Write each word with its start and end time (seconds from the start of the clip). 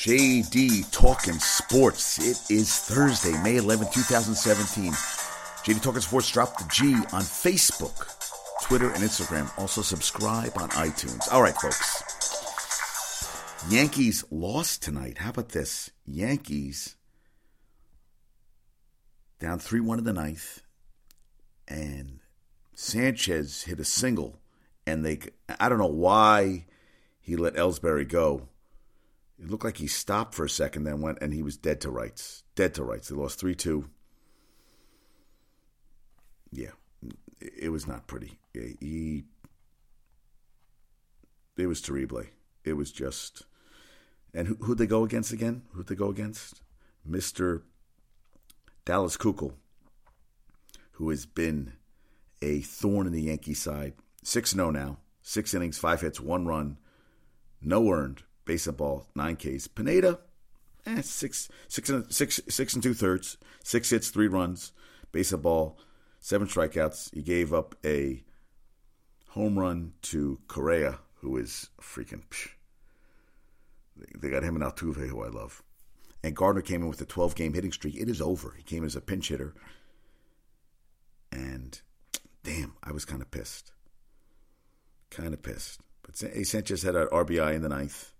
JD 0.00 0.90
Talking 0.92 1.38
Sports. 1.38 2.18
It 2.20 2.50
is 2.50 2.74
Thursday, 2.74 3.32
May 3.42 3.56
11, 3.56 3.88
2017. 3.92 4.92
JD 4.92 5.82
Talking 5.82 6.00
Sports 6.00 6.30
dropped 6.30 6.58
the 6.58 6.66
G 6.72 6.94
on 7.12 7.20
Facebook, 7.20 8.08
Twitter, 8.62 8.88
and 8.92 9.04
Instagram. 9.04 9.50
Also, 9.58 9.82
subscribe 9.82 10.52
on 10.56 10.70
iTunes. 10.70 11.30
All 11.30 11.42
right, 11.42 11.54
folks. 11.54 12.02
Yankees 13.70 14.24
lost 14.30 14.82
tonight. 14.82 15.18
How 15.18 15.28
about 15.28 15.50
this? 15.50 15.90
Yankees 16.06 16.96
down 19.38 19.58
3 19.58 19.80
1 19.80 19.98
in 19.98 20.04
the 20.04 20.14
ninth, 20.14 20.62
and 21.68 22.20
Sanchez 22.74 23.64
hit 23.64 23.78
a 23.78 23.84
single, 23.84 24.40
and 24.86 25.04
they, 25.04 25.18
I 25.60 25.68
don't 25.68 25.76
know 25.76 25.84
why 25.84 26.64
he 27.20 27.36
let 27.36 27.52
Ellsbury 27.52 28.08
go. 28.08 28.48
It 29.40 29.50
looked 29.50 29.64
like 29.64 29.78
he 29.78 29.86
stopped 29.86 30.34
for 30.34 30.44
a 30.44 30.50
second, 30.50 30.84
then 30.84 31.00
went, 31.00 31.18
and 31.22 31.32
he 31.32 31.42
was 31.42 31.56
dead 31.56 31.80
to 31.80 31.90
rights. 31.90 32.42
Dead 32.54 32.74
to 32.74 32.84
rights. 32.84 33.08
They 33.08 33.16
lost 33.16 33.40
3 33.40 33.54
2. 33.54 33.88
Yeah, 36.52 36.72
it 37.40 37.70
was 37.70 37.86
not 37.86 38.06
pretty. 38.06 38.38
He, 38.52 39.24
it 41.56 41.66
was 41.66 41.80
terrible. 41.80 42.24
It 42.64 42.74
was 42.74 42.92
just. 42.92 43.44
And 44.34 44.46
who, 44.48 44.54
who'd 44.56 44.78
they 44.78 44.86
go 44.86 45.04
against 45.04 45.32
again? 45.32 45.62
Who'd 45.72 45.86
they 45.86 45.94
go 45.94 46.10
against? 46.10 46.60
Mr. 47.08 47.62
Dallas 48.84 49.16
Keuchel, 49.16 49.54
who 50.92 51.08
has 51.08 51.24
been 51.24 51.72
a 52.42 52.60
thorn 52.60 53.06
in 53.06 53.12
the 53.12 53.22
Yankee 53.22 53.54
side. 53.54 53.94
6 54.22 54.50
0 54.50 54.70
now. 54.70 54.98
Six 55.22 55.54
innings, 55.54 55.78
five 55.78 56.00
hits, 56.00 56.20
one 56.20 56.46
run, 56.46 56.78
no 57.62 57.90
earned, 57.90 58.22
base 58.50 58.66
of 58.66 58.76
ball, 58.76 59.06
nine 59.14 59.36
Ks. 59.36 59.68
Pineda, 59.68 60.18
eh, 60.84 61.02
six, 61.02 61.48
six, 61.68 61.88
and, 61.88 62.12
six, 62.12 62.40
six 62.48 62.74
and 62.74 62.82
two 62.82 62.94
thirds, 62.94 63.36
six 63.62 63.90
hits, 63.90 64.10
three 64.10 64.26
runs, 64.26 64.72
base 65.12 65.30
of 65.30 65.40
ball, 65.40 65.78
seven 66.18 66.48
strikeouts. 66.48 67.14
He 67.14 67.22
gave 67.22 67.54
up 67.54 67.76
a 67.84 68.24
home 69.28 69.56
run 69.56 69.92
to 70.02 70.40
Correa, 70.48 70.98
who 71.20 71.36
is 71.36 71.70
freaking. 71.80 72.24
Psh. 72.28 72.48
They 74.18 74.30
got 74.30 74.42
him 74.42 74.56
and 74.56 74.64
Altuve, 74.64 75.08
who 75.08 75.22
I 75.22 75.28
love. 75.28 75.62
And 76.24 76.34
Gardner 76.34 76.62
came 76.62 76.82
in 76.82 76.88
with 76.88 77.00
a 77.00 77.06
12 77.06 77.36
game 77.36 77.54
hitting 77.54 77.70
streak. 77.70 77.94
It 77.94 78.08
is 78.08 78.20
over. 78.20 78.54
He 78.56 78.64
came 78.64 78.84
as 78.84 78.96
a 78.96 79.00
pinch 79.00 79.28
hitter. 79.28 79.54
And 81.30 81.80
damn, 82.42 82.72
I 82.82 82.90
was 82.90 83.04
kind 83.04 83.22
of 83.22 83.30
pissed. 83.30 83.70
Kind 85.08 85.34
of 85.34 85.40
pissed. 85.40 85.82
But 86.02 86.16
Sanchez 86.16 86.82
had 86.82 86.96
an 86.96 87.06
RBI 87.12 87.54
in 87.54 87.62
the 87.62 87.68
ninth. 87.68 88.12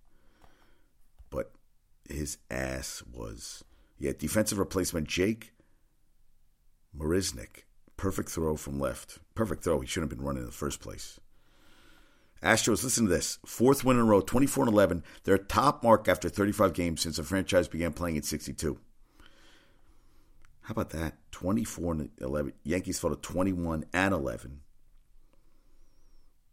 His 2.11 2.39
ass 2.51 3.03
was. 3.13 3.65
Yeah, 3.99 4.13
defensive 4.19 4.59
replacement 4.59 5.09
Jake 5.09 5.53
Marisnick. 6.97 7.65
Perfect 7.97 8.31
throw 8.31 8.57
from 8.57 8.81
left. 8.81 9.19
Perfect 9.35 9.63
throw. 9.63 9.81
He 9.81 9.87
shouldn't 9.87 10.11
have 10.11 10.19
been 10.19 10.27
running 10.27 10.43
in 10.43 10.47
the 10.47 10.53
first 10.53 10.81
place. 10.81 11.21
Astros, 12.43 12.83
listen 12.83 13.05
to 13.05 13.11
this. 13.11 13.39
Fourth 13.45 13.85
win 13.85 13.97
in 13.99 14.03
a 14.03 14.07
row, 14.07 14.23
24 14.23 14.65
and 14.65 14.73
11. 14.73 15.05
Their 15.25 15.37
top 15.37 15.83
mark 15.83 16.09
after 16.09 16.31
35 16.31 16.73
games 16.73 17.03
since 17.03 17.17
the 17.17 17.23
franchise 17.23 17.69
began 17.69 17.93
playing 17.93 18.17
in 18.17 18.23
62. 18.23 18.79
How 20.63 20.73
about 20.73 20.91
that? 20.91 21.17
24 21.33 21.93
and 21.93 22.11
11. 22.19 22.53
Yankees 22.63 22.99
fell 22.99 23.11
to 23.11 23.17
21 23.17 23.85
and 23.93 24.15
11. 24.15 24.61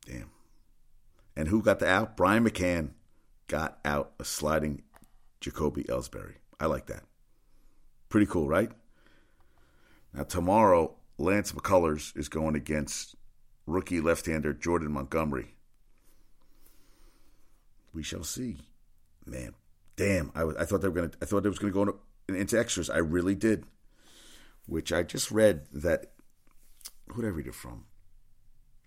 Damn. 0.06 0.32
And 1.36 1.48
who 1.48 1.62
got 1.62 1.80
the 1.80 1.88
out? 1.88 2.18
Brian 2.18 2.44
McCann 2.44 2.90
got 3.48 3.80
out 3.86 4.12
a 4.20 4.26
sliding 4.26 4.82
Jacoby 5.50 5.84
Ellsbury. 5.84 6.36
I 6.60 6.66
like 6.66 6.88
that. 6.88 7.04
Pretty 8.10 8.26
cool, 8.26 8.48
right? 8.48 8.72
Now, 10.14 10.24
tomorrow, 10.24 10.96
Lance 11.18 11.52
McCullers 11.52 12.16
is 12.18 12.30
going 12.30 12.56
against 12.56 13.16
rookie 13.66 14.02
left 14.02 14.26
hander 14.26 14.54
Jordan 14.54 14.92
Montgomery 14.92 15.58
we 17.98 18.04
shall 18.04 18.24
see. 18.24 18.58
Man, 19.26 19.56
damn! 19.96 20.32
I, 20.36 20.44
I 20.60 20.66
thought 20.66 20.82
they 20.82 20.88
were 20.88 20.94
gonna. 20.94 21.12
I 21.20 21.26
thought 21.26 21.46
it 21.46 21.50
was 21.50 21.58
gonna 21.58 21.74
go 21.74 21.82
into, 21.82 21.96
into 22.30 22.60
extras. 22.60 22.92
I 22.92 23.00
really 23.00 23.34
did. 23.34 23.66
Which 24.68 24.94
I 24.94 25.02
just 25.02 25.32
read 25.32 25.66
that. 25.74 26.12
Who 27.10 27.24
did 27.24 27.30
I 27.30 27.32
read 27.32 27.48
it 27.48 27.56
from? 27.56 27.86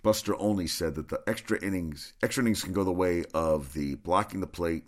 Buster 0.02 0.34
Olney 0.36 0.68
said 0.68 0.94
that 0.94 1.08
the 1.08 1.20
extra 1.26 1.62
innings, 1.62 2.12
extra 2.22 2.42
innings 2.42 2.62
can 2.62 2.72
go 2.72 2.84
the 2.84 2.92
way 2.92 3.24
of 3.34 3.72
the 3.72 3.96
blocking 3.96 4.40
the 4.40 4.46
plate. 4.46 4.84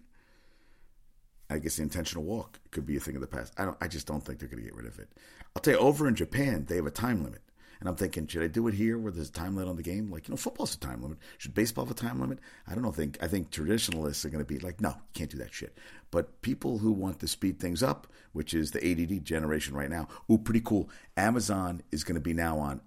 I 1.53 1.59
guess 1.59 1.77
the 1.77 1.83
intentional 1.83 2.25
walk 2.25 2.59
could 2.71 2.87
be 2.87 2.97
a 2.97 3.01
thing 3.01 3.15
of 3.15 3.21
the 3.21 3.27
past. 3.27 3.53
I 3.57 3.65
don't. 3.65 3.77
I 3.81 3.89
just 3.89 4.07
don't 4.07 4.21
think 4.21 4.39
they're 4.39 4.49
going 4.49 4.63
to 4.63 4.69
get 4.69 4.77
rid 4.77 4.87
of 4.87 4.99
it. 4.99 5.09
I'll 5.55 5.63
tell 5.63 5.75
you, 5.75 5.81
over 5.81 6.09
in 6.09 6.15
Japan, 6.15 6.65
they 6.69 6.77
have 6.77 6.87
a 6.87 6.91
time 6.91 7.23
limit. 7.23 7.43
And 7.83 7.89
I'm 7.89 7.97
thinking, 7.97 8.29
should 8.29 8.45
I 8.45 8.47
do 8.47 8.69
it 8.69 8.75
here 8.75 8.97
where 8.97 9.11
there's 9.11 9.29
a 9.29 9.33
time 9.33 9.57
limit 9.57 9.69
on 9.69 9.75
the 9.75 9.83
game? 9.83 10.09
Like, 10.09 10.29
you 10.29 10.33
know, 10.33 10.37
football's 10.37 10.73
a 10.73 10.79
time 10.79 11.03
limit. 11.03 11.19
Should 11.39 11.53
baseball 11.53 11.85
have 11.85 11.91
a 11.91 11.99
time 11.99 12.21
limit? 12.21 12.39
I 12.69 12.75
don't 12.75 12.85
know. 12.85 12.93
Think 12.93 13.19
I 13.21 13.27
think 13.27 13.51
traditionalists 13.51 14.25
are 14.25 14.31
going 14.31 14.45
to 14.45 14.49
be 14.49 14.61
like, 14.61 14.81
no, 14.81 14.91
you 14.91 14.95
can't 15.15 15.31
do 15.31 15.39
that 15.39 15.53
shit. 15.53 15.77
But 16.13 16.43
people 16.43 16.79
who 16.79 16.93
want 16.93 17.19
to 17.19 17.27
speed 17.27 17.59
things 17.59 17.83
up, 17.83 18.07
which 18.33 18.55
is 18.55 18.71
the 18.71 18.89
ADD 18.89 19.25
generation 19.25 19.75
right 19.75 19.91
now, 19.91 20.07
ooh, 20.31 20.39
pretty 20.39 20.61
cool. 20.61 20.91
Amazon 21.17 21.83
is 21.91 22.05
going 22.05 22.15
to 22.15 22.21
be 22.21 22.35
now 22.35 22.57
on 22.61 22.83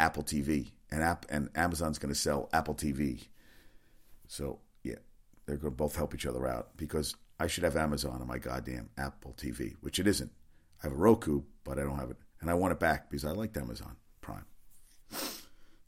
Apple 0.00 0.24
TV, 0.24 0.72
and 0.90 1.00
app 1.00 1.26
and 1.28 1.48
Amazon's 1.54 2.00
going 2.00 2.12
to 2.12 2.18
sell 2.18 2.48
Apple 2.52 2.74
TV. 2.74 3.28
So 4.26 4.58
yeah, 4.82 4.96
they're 5.46 5.58
going 5.58 5.72
to 5.72 5.76
both 5.76 5.94
help 5.94 6.12
each 6.12 6.26
other 6.26 6.48
out 6.48 6.76
because 6.76 7.14
I 7.40 7.46
should 7.46 7.64
have 7.64 7.74
Amazon 7.74 8.20
on 8.20 8.28
my 8.28 8.36
goddamn 8.36 8.90
Apple 8.98 9.34
TV, 9.34 9.74
which 9.80 9.98
it 9.98 10.06
isn't. 10.06 10.30
I 10.82 10.86
have 10.86 10.92
a 10.92 10.96
Roku, 10.96 11.42
but 11.64 11.78
I 11.78 11.82
don't 11.82 11.98
have 11.98 12.10
it, 12.10 12.18
and 12.40 12.50
I 12.50 12.54
want 12.54 12.72
it 12.72 12.78
back 12.78 13.08
because 13.08 13.24
I 13.24 13.30
liked 13.30 13.56
Amazon. 13.56 13.96
Prime. 14.20 14.44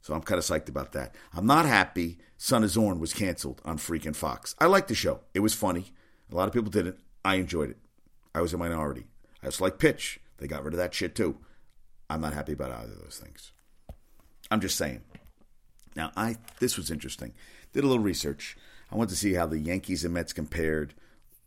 So 0.01 0.15
I'm 0.15 0.21
kind 0.23 0.39
of 0.39 0.43
psyched 0.43 0.67
about 0.67 0.93
that. 0.93 1.13
I'm 1.31 1.45
not 1.45 1.67
happy 1.67 2.17
Son 2.37 2.63
of 2.63 2.71
Zorn 2.71 2.99
was 2.99 3.13
canceled 3.13 3.61
on 3.63 3.77
freaking 3.77 4.15
Fox. 4.15 4.55
I 4.59 4.65
liked 4.65 4.87
the 4.87 4.95
show. 4.95 5.21
It 5.35 5.41
was 5.41 5.53
funny. 5.53 5.93
A 6.31 6.35
lot 6.35 6.47
of 6.47 6.53
people 6.53 6.71
didn't. 6.71 6.97
I 7.23 7.35
enjoyed 7.35 7.69
it. 7.69 7.77
I 8.33 8.41
was 8.41 8.53
a 8.53 8.57
minority. 8.57 9.05
I 9.43 9.45
was 9.45 9.61
like 9.61 9.77
Pitch. 9.77 10.19
They 10.39 10.47
got 10.47 10.63
rid 10.63 10.73
of 10.73 10.79
that 10.79 10.95
shit 10.95 11.13
too. 11.13 11.37
I'm 12.09 12.19
not 12.19 12.33
happy 12.33 12.53
about 12.53 12.71
either 12.71 12.93
of 12.93 13.03
those 13.03 13.21
things. 13.23 13.51
I'm 14.49 14.59
just 14.59 14.75
saying. 14.75 15.01
Now, 15.95 16.11
I 16.17 16.37
this 16.59 16.77
was 16.77 16.89
interesting. 16.89 17.33
Did 17.73 17.83
a 17.83 17.87
little 17.87 18.03
research. 18.03 18.57
I 18.91 18.95
wanted 18.95 19.11
to 19.11 19.15
see 19.15 19.35
how 19.35 19.45
the 19.45 19.59
Yankees 19.59 20.03
and 20.03 20.15
Mets 20.15 20.33
compared 20.33 20.95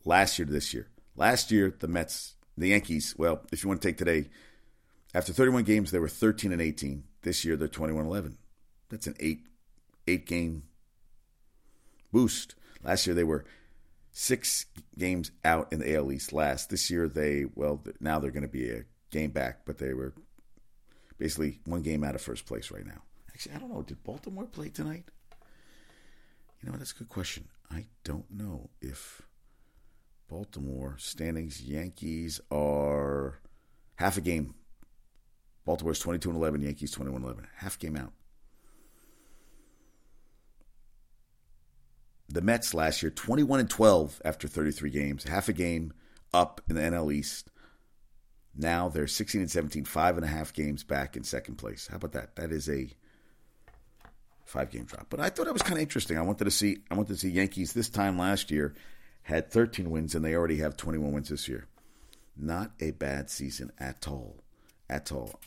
last 0.06 0.38
year 0.38 0.46
to 0.46 0.52
this 0.52 0.72
year. 0.72 0.88
Last 1.16 1.50
year, 1.50 1.74
the 1.78 1.88
Mets, 1.88 2.34
the 2.56 2.68
Yankees, 2.68 3.14
well, 3.18 3.42
if 3.52 3.62
you 3.62 3.68
want 3.68 3.82
to 3.82 3.88
take 3.88 3.98
today, 3.98 4.28
after 5.14 5.32
31 5.32 5.64
games, 5.64 5.90
they 5.90 5.98
were 5.98 6.08
13 6.08 6.52
and 6.52 6.62
18. 6.62 7.04
This 7.22 7.44
year, 7.44 7.56
they're 7.56 7.68
21 7.68 8.06
11. 8.06 8.38
That's 8.88 9.06
an 9.06 9.16
eight 9.18 9.46
eight 10.06 10.26
game 10.26 10.62
boost. 12.12 12.54
Last 12.82 13.06
year, 13.06 13.14
they 13.14 13.24
were 13.24 13.44
six 14.12 14.66
games 14.96 15.32
out 15.44 15.72
in 15.72 15.80
the 15.80 15.96
AL 15.96 16.12
East 16.12 16.32
last. 16.32 16.70
This 16.70 16.90
year, 16.90 17.08
they, 17.08 17.46
well, 17.54 17.82
now 18.00 18.18
they're 18.18 18.30
going 18.30 18.42
to 18.42 18.48
be 18.48 18.70
a 18.70 18.84
game 19.10 19.30
back, 19.30 19.60
but 19.64 19.78
they 19.78 19.92
were 19.92 20.14
basically 21.18 21.60
one 21.64 21.82
game 21.82 22.04
out 22.04 22.14
of 22.14 22.20
first 22.20 22.46
place 22.46 22.70
right 22.70 22.86
now. 22.86 23.02
Actually, 23.30 23.56
I 23.56 23.58
don't 23.58 23.72
know. 23.72 23.82
Did 23.82 24.04
Baltimore 24.04 24.44
play 24.44 24.68
tonight? 24.68 25.04
You 26.62 26.70
know, 26.70 26.78
that's 26.78 26.92
a 26.92 26.96
good 26.96 27.08
question. 27.08 27.48
I 27.70 27.86
don't 28.04 28.30
know 28.30 28.70
if 28.80 29.22
Baltimore 30.28 30.96
standings 30.98 31.62
Yankees 31.62 32.40
are 32.50 33.40
half 33.96 34.16
a 34.16 34.20
game 34.20 34.54
Baltimore's 35.66 35.98
22 35.98 36.30
and 36.30 36.38
11, 36.38 36.62
Yankees 36.62 36.92
21 36.92 37.22
11. 37.22 37.48
Half 37.56 37.78
game 37.78 37.96
out. 37.96 38.12
The 42.28 42.40
Mets 42.40 42.72
last 42.72 43.02
year 43.02 43.10
21 43.10 43.60
and 43.60 43.70
12 43.70 44.22
after 44.24 44.48
33 44.48 44.90
games, 44.90 45.24
half 45.24 45.48
a 45.48 45.52
game 45.52 45.92
up 46.32 46.60
in 46.68 46.76
the 46.76 46.82
NL 46.82 47.12
East. 47.12 47.50
Now 48.54 48.88
they're 48.88 49.06
16 49.06 49.40
and 49.40 49.50
17, 49.50 49.84
five 49.84 50.16
and 50.16 50.24
a 50.24 50.28
half 50.28 50.52
games 50.52 50.82
back 50.82 51.16
in 51.16 51.24
second 51.24 51.56
place. 51.56 51.88
How 51.88 51.96
about 51.96 52.12
that? 52.12 52.36
That 52.36 52.52
is 52.52 52.68
a 52.68 52.88
five 54.44 54.70
game 54.70 54.84
drop. 54.84 55.06
But 55.10 55.20
I 55.20 55.28
thought 55.28 55.46
it 55.46 55.52
was 55.52 55.62
kind 55.62 55.74
of 55.74 55.82
interesting. 55.82 56.16
I 56.16 56.22
wanted 56.22 56.44
to 56.44 56.50
see 56.50 56.78
I 56.90 56.94
wanted 56.94 57.14
to 57.14 57.20
see 57.20 57.30
Yankees 57.30 57.72
this 57.72 57.88
time 57.88 58.18
last 58.18 58.50
year 58.50 58.74
had 59.26 59.50
13 59.50 59.90
wins 59.90 60.14
and 60.14 60.24
they 60.24 60.34
already 60.34 60.58
have 60.58 60.76
21 60.76 61.10
wins 61.12 61.28
this 61.30 61.48
year. 61.48 61.66
Not 62.36 62.70
a 62.78 62.92
bad 62.92 63.28
season 63.28 63.72
at 63.78 64.06
all 64.06 64.36
at 64.88 65.10
all. 65.10 65.40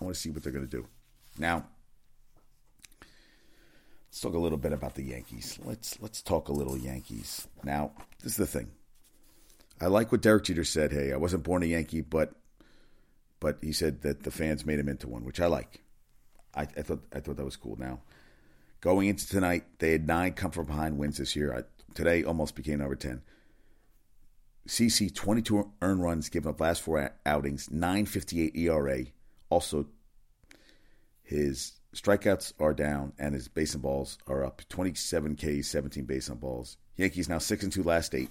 I 0.00 0.04
want 0.04 0.14
to 0.14 0.20
see 0.20 0.28
what 0.28 0.42
they're 0.42 0.52
going 0.52 0.68
to 0.68 0.76
do. 0.76 0.86
Now, 1.38 1.64
let's 3.00 4.20
talk 4.20 4.34
a 4.34 4.38
little 4.38 4.58
bit 4.58 4.74
about 4.74 4.96
the 4.96 5.02
Yankees. 5.02 5.58
Let's 5.64 5.98
let's 6.02 6.20
talk 6.20 6.48
a 6.48 6.52
little 6.52 6.76
Yankees. 6.76 7.48
Now, 7.64 7.92
this 8.22 8.32
is 8.32 8.36
the 8.36 8.46
thing. 8.46 8.70
I 9.80 9.86
like 9.86 10.12
what 10.12 10.20
Derek 10.20 10.44
Jeter 10.44 10.64
said. 10.64 10.92
Hey, 10.92 11.10
I 11.10 11.16
wasn't 11.16 11.42
born 11.42 11.62
a 11.62 11.66
Yankee, 11.66 12.02
but 12.02 12.34
but 13.40 13.58
he 13.62 13.72
said 13.72 14.02
that 14.02 14.24
the 14.24 14.30
fans 14.30 14.66
made 14.66 14.78
him 14.78 14.90
into 14.90 15.08
one, 15.08 15.24
which 15.24 15.40
I 15.40 15.46
like. 15.46 15.80
I, 16.54 16.62
I 16.62 16.82
thought 16.82 17.00
I 17.14 17.20
thought 17.20 17.38
that 17.38 17.44
was 17.46 17.56
cool. 17.56 17.76
Now, 17.78 18.00
going 18.82 19.08
into 19.08 19.26
tonight, 19.26 19.64
they 19.78 19.92
had 19.92 20.06
nine 20.06 20.34
come 20.34 20.50
from 20.50 20.66
behind 20.66 20.98
wins 20.98 21.16
this 21.16 21.34
year. 21.34 21.56
I, 21.56 21.62
today 21.94 22.24
almost 22.24 22.54
became 22.54 22.78
number 22.78 22.96
ten. 22.96 23.22
CC 24.66 25.12
22 25.12 25.72
earned 25.82 26.02
runs 26.02 26.28
given 26.28 26.50
up 26.50 26.60
last 26.60 26.82
four 26.82 27.10
outings, 27.26 27.68
9.58 27.68 28.56
ERA. 28.56 29.04
Also, 29.50 29.86
his 31.22 31.72
strikeouts 31.94 32.52
are 32.60 32.72
down 32.72 33.12
and 33.18 33.34
his 33.34 33.48
base 33.48 33.74
and 33.74 33.82
balls 33.82 34.18
are 34.26 34.44
up. 34.44 34.62
27 34.68 35.36
Ks, 35.36 35.66
17 35.68 36.04
base 36.04 36.30
on 36.30 36.38
balls. 36.38 36.76
Yankees 36.96 37.28
now 37.28 37.38
six 37.38 37.64
and 37.64 37.72
two 37.72 37.82
last 37.82 38.14
eight. 38.14 38.30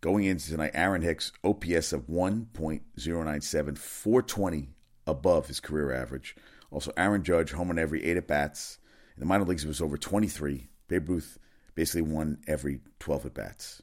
Going 0.00 0.24
into 0.24 0.50
tonight, 0.50 0.72
Aaron 0.74 1.02
Hicks 1.02 1.30
OPS 1.44 1.92
of 1.92 2.08
1.097, 2.08 3.78
420 3.78 4.68
above 5.06 5.46
his 5.46 5.60
career 5.60 5.92
average. 5.92 6.34
Also, 6.72 6.92
Aaron 6.96 7.22
Judge 7.22 7.52
home 7.52 7.68
run 7.68 7.78
every 7.78 8.02
eight 8.04 8.16
at 8.16 8.26
bats. 8.26 8.78
In 9.16 9.20
the 9.20 9.26
minor 9.26 9.44
leagues, 9.44 9.64
it 9.64 9.68
was 9.68 9.80
over 9.80 9.96
23. 9.96 10.68
Babe 10.92 11.08
Ruth 11.08 11.38
basically 11.74 12.02
won 12.02 12.36
every 12.46 12.80
12 12.98 13.24
at 13.24 13.32
bats. 13.32 13.80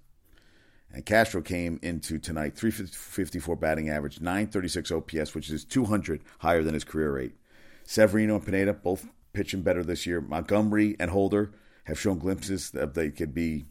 And 0.94 1.04
Castro 1.04 1.42
came 1.42 1.80
into 1.82 2.20
tonight 2.20 2.56
354 2.56 3.56
batting 3.56 3.90
average, 3.90 4.22
936 4.22 4.92
OPS, 4.92 5.34
which 5.34 5.50
is 5.50 5.66
200 5.66 6.22
higher 6.38 6.62
than 6.62 6.76
his 6.76 6.84
career 6.84 7.12
rate. 7.12 7.34
Severino 7.84 8.36
and 8.36 8.46
Pineda 8.46 8.74
both 8.74 9.08
pitching 9.34 9.64
better 9.64 9.82
this 9.82 10.06
year. 10.06 10.22
Montgomery 10.22 10.96
and 11.00 11.10
Holder 11.10 11.52
have 11.86 12.00
shown 12.00 12.20
glimpses 12.20 12.70
that 12.72 12.94
they 12.94 13.10
could 13.10 13.34
be 13.34 13.66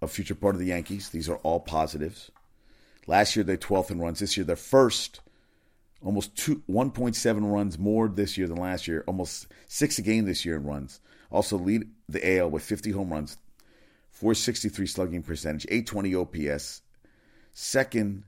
a 0.00 0.08
future 0.08 0.34
part 0.34 0.54
of 0.54 0.60
the 0.60 0.68
Yankees. 0.68 1.10
These 1.10 1.28
are 1.28 1.36
all 1.36 1.60
positives. 1.60 2.30
Last 3.06 3.36
year, 3.36 3.44
they're 3.44 3.58
12th 3.58 3.90
in 3.90 4.00
runs. 4.00 4.20
This 4.20 4.38
year, 4.38 4.44
they're 4.44 4.56
first, 4.56 5.20
almost 6.02 6.36
two, 6.36 6.62
1.7 6.68 7.52
runs 7.52 7.78
more 7.78 8.08
this 8.08 8.38
year 8.38 8.46
than 8.46 8.56
last 8.56 8.88
year, 8.88 9.04
almost 9.06 9.46
six 9.66 9.98
a 9.98 10.02
game 10.02 10.24
this 10.24 10.44
year 10.44 10.56
in 10.56 10.64
runs. 10.64 11.00
Also, 11.30 11.56
lead 11.56 11.88
the 12.08 12.38
AL 12.38 12.50
with 12.50 12.62
50 12.62 12.90
home 12.92 13.10
runs, 13.10 13.38
463 14.10 14.86
slugging 14.86 15.22
percentage, 15.22 15.66
820 15.68 16.14
OPS. 16.14 16.82
Second 17.52 18.24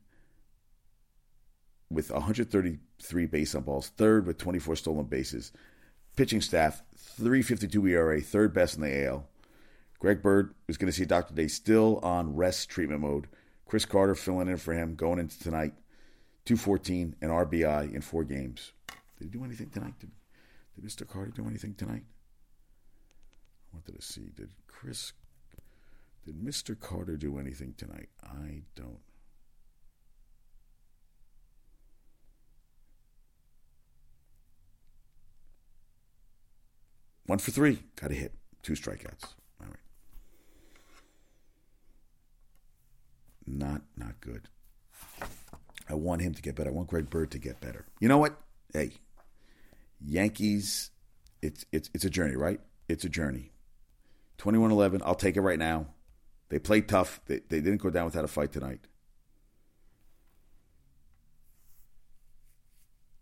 with 1.90 2.10
133 2.10 3.26
base 3.26 3.54
on 3.54 3.62
balls. 3.62 3.88
Third 3.96 4.26
with 4.26 4.38
24 4.38 4.76
stolen 4.76 5.06
bases. 5.06 5.52
Pitching 6.16 6.40
staff, 6.40 6.82
352 6.96 7.86
ERA, 7.86 8.20
third 8.20 8.52
best 8.52 8.76
in 8.76 8.82
the 8.82 9.06
AL. 9.06 9.26
Greg 9.98 10.22
Bird 10.22 10.54
is 10.66 10.76
going 10.76 10.90
to 10.90 10.96
see 10.96 11.04
Dr. 11.04 11.34
Day 11.34 11.46
still 11.46 11.98
on 12.02 12.34
rest 12.34 12.68
treatment 12.68 13.02
mode. 13.02 13.28
Chris 13.66 13.84
Carter 13.84 14.14
filling 14.14 14.48
in 14.48 14.56
for 14.56 14.74
him 14.74 14.94
going 14.94 15.18
into 15.18 15.38
tonight. 15.38 15.74
214 16.50 17.14
and 17.22 17.30
RBI 17.30 17.94
in 17.94 18.00
four 18.00 18.24
games. 18.24 18.72
Did 19.16 19.26
he 19.26 19.30
do 19.30 19.44
anything 19.44 19.70
tonight? 19.70 19.94
Did, 20.00 20.10
did 20.74 20.84
Mr. 20.84 21.06
Carter 21.06 21.30
do 21.30 21.46
anything 21.46 21.74
tonight? 21.74 22.02
I 23.72 23.76
wanted 23.76 23.94
to 23.94 24.02
see. 24.04 24.32
Did 24.34 24.50
Chris 24.66 25.12
did 26.26 26.44
Mr. 26.44 26.76
Carter 26.76 27.16
do 27.16 27.38
anything 27.38 27.74
tonight? 27.78 28.08
I 28.24 28.62
don't. 28.74 28.98
One 37.26 37.38
for 37.38 37.52
three. 37.52 37.78
Got 37.94 38.10
a 38.10 38.14
hit. 38.14 38.34
Two 38.64 38.72
strikeouts. 38.72 39.34
All 39.60 39.68
right. 39.68 39.76
Not 43.46 43.82
not 43.96 44.20
good. 44.20 44.48
I 45.90 45.94
want 45.94 46.22
him 46.22 46.34
to 46.34 46.42
get 46.42 46.54
better. 46.54 46.70
I 46.70 46.72
want 46.72 46.88
Greg 46.88 47.10
Bird 47.10 47.32
to 47.32 47.38
get 47.38 47.60
better. 47.60 47.84
You 47.98 48.08
know 48.08 48.18
what? 48.18 48.38
Hey, 48.72 48.92
Yankees. 50.04 50.90
It's 51.42 51.66
it's 51.72 51.90
it's 51.92 52.04
a 52.04 52.10
journey, 52.10 52.36
right? 52.36 52.60
It's 52.88 53.04
a 53.04 53.08
journey. 53.08 53.52
21-11. 54.38 55.02
I'll 55.04 55.14
take 55.14 55.36
it 55.36 55.40
right 55.40 55.58
now. 55.58 55.86
They 56.48 56.58
played 56.58 56.88
tough. 56.88 57.20
They, 57.26 57.40
they 57.48 57.60
didn't 57.60 57.78
go 57.78 57.90
down 57.90 58.06
without 58.06 58.24
a 58.24 58.28
fight 58.28 58.52
tonight. 58.52 58.80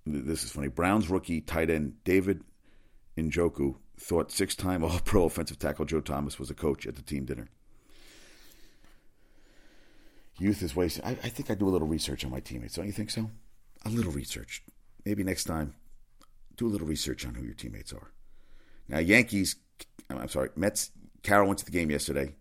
This 0.07 0.45
is 0.45 0.51
funny. 0.51 0.69
Browns 0.69 1.11
rookie 1.11 1.41
tight 1.41 1.71
end 1.71 2.05
David 2.05 2.43
Njoku 3.17 3.77
thought 3.99 4.31
six 4.31 4.55
time 4.55 4.85
All 4.85 5.01
Pro 5.05 5.25
offensive 5.25 5.59
tackle 5.59 5.85
Joe 5.85 6.01
Thomas 6.01 6.39
was 6.39 6.51
a 6.51 6.55
coach 6.55 6.87
at 6.87 6.97
the 6.97 7.03
team 7.03 7.25
dinner. 7.25 7.49
Youth 10.39 10.63
is 10.63 10.77
wasted. 10.77 11.05
I, 11.05 11.11
I 11.11 11.29
think 11.29 11.51
I 11.51 11.55
do 11.55 11.69
a 11.69 11.71
little 11.71 11.89
research 11.89 12.25
on 12.25 12.31
my 12.31 12.41
teammates. 12.41 12.75
Don't 12.75 12.87
you 12.87 12.93
think 12.93 13.11
so? 13.11 13.31
A 13.85 13.91
little 13.91 14.13
research. 14.13 14.63
Maybe 15.05 15.25
next 15.25 15.45
time, 15.45 15.75
do 16.57 16.67
a 16.67 16.71
little 16.71 16.87
research 16.87 17.27
on 17.27 17.35
who 17.35 17.45
your 17.45 17.55
teammates 17.55 17.93
are. 17.93 18.13
Now, 18.89 18.99
Yankees, 18.99 19.57
I'm 20.09 20.29
sorry, 20.29 20.51
Mets, 20.57 20.91
Carroll 21.23 21.49
went 21.49 21.59
to 21.61 21.65
the 21.65 21.71
game 21.71 21.91
yesterday. 21.91 22.35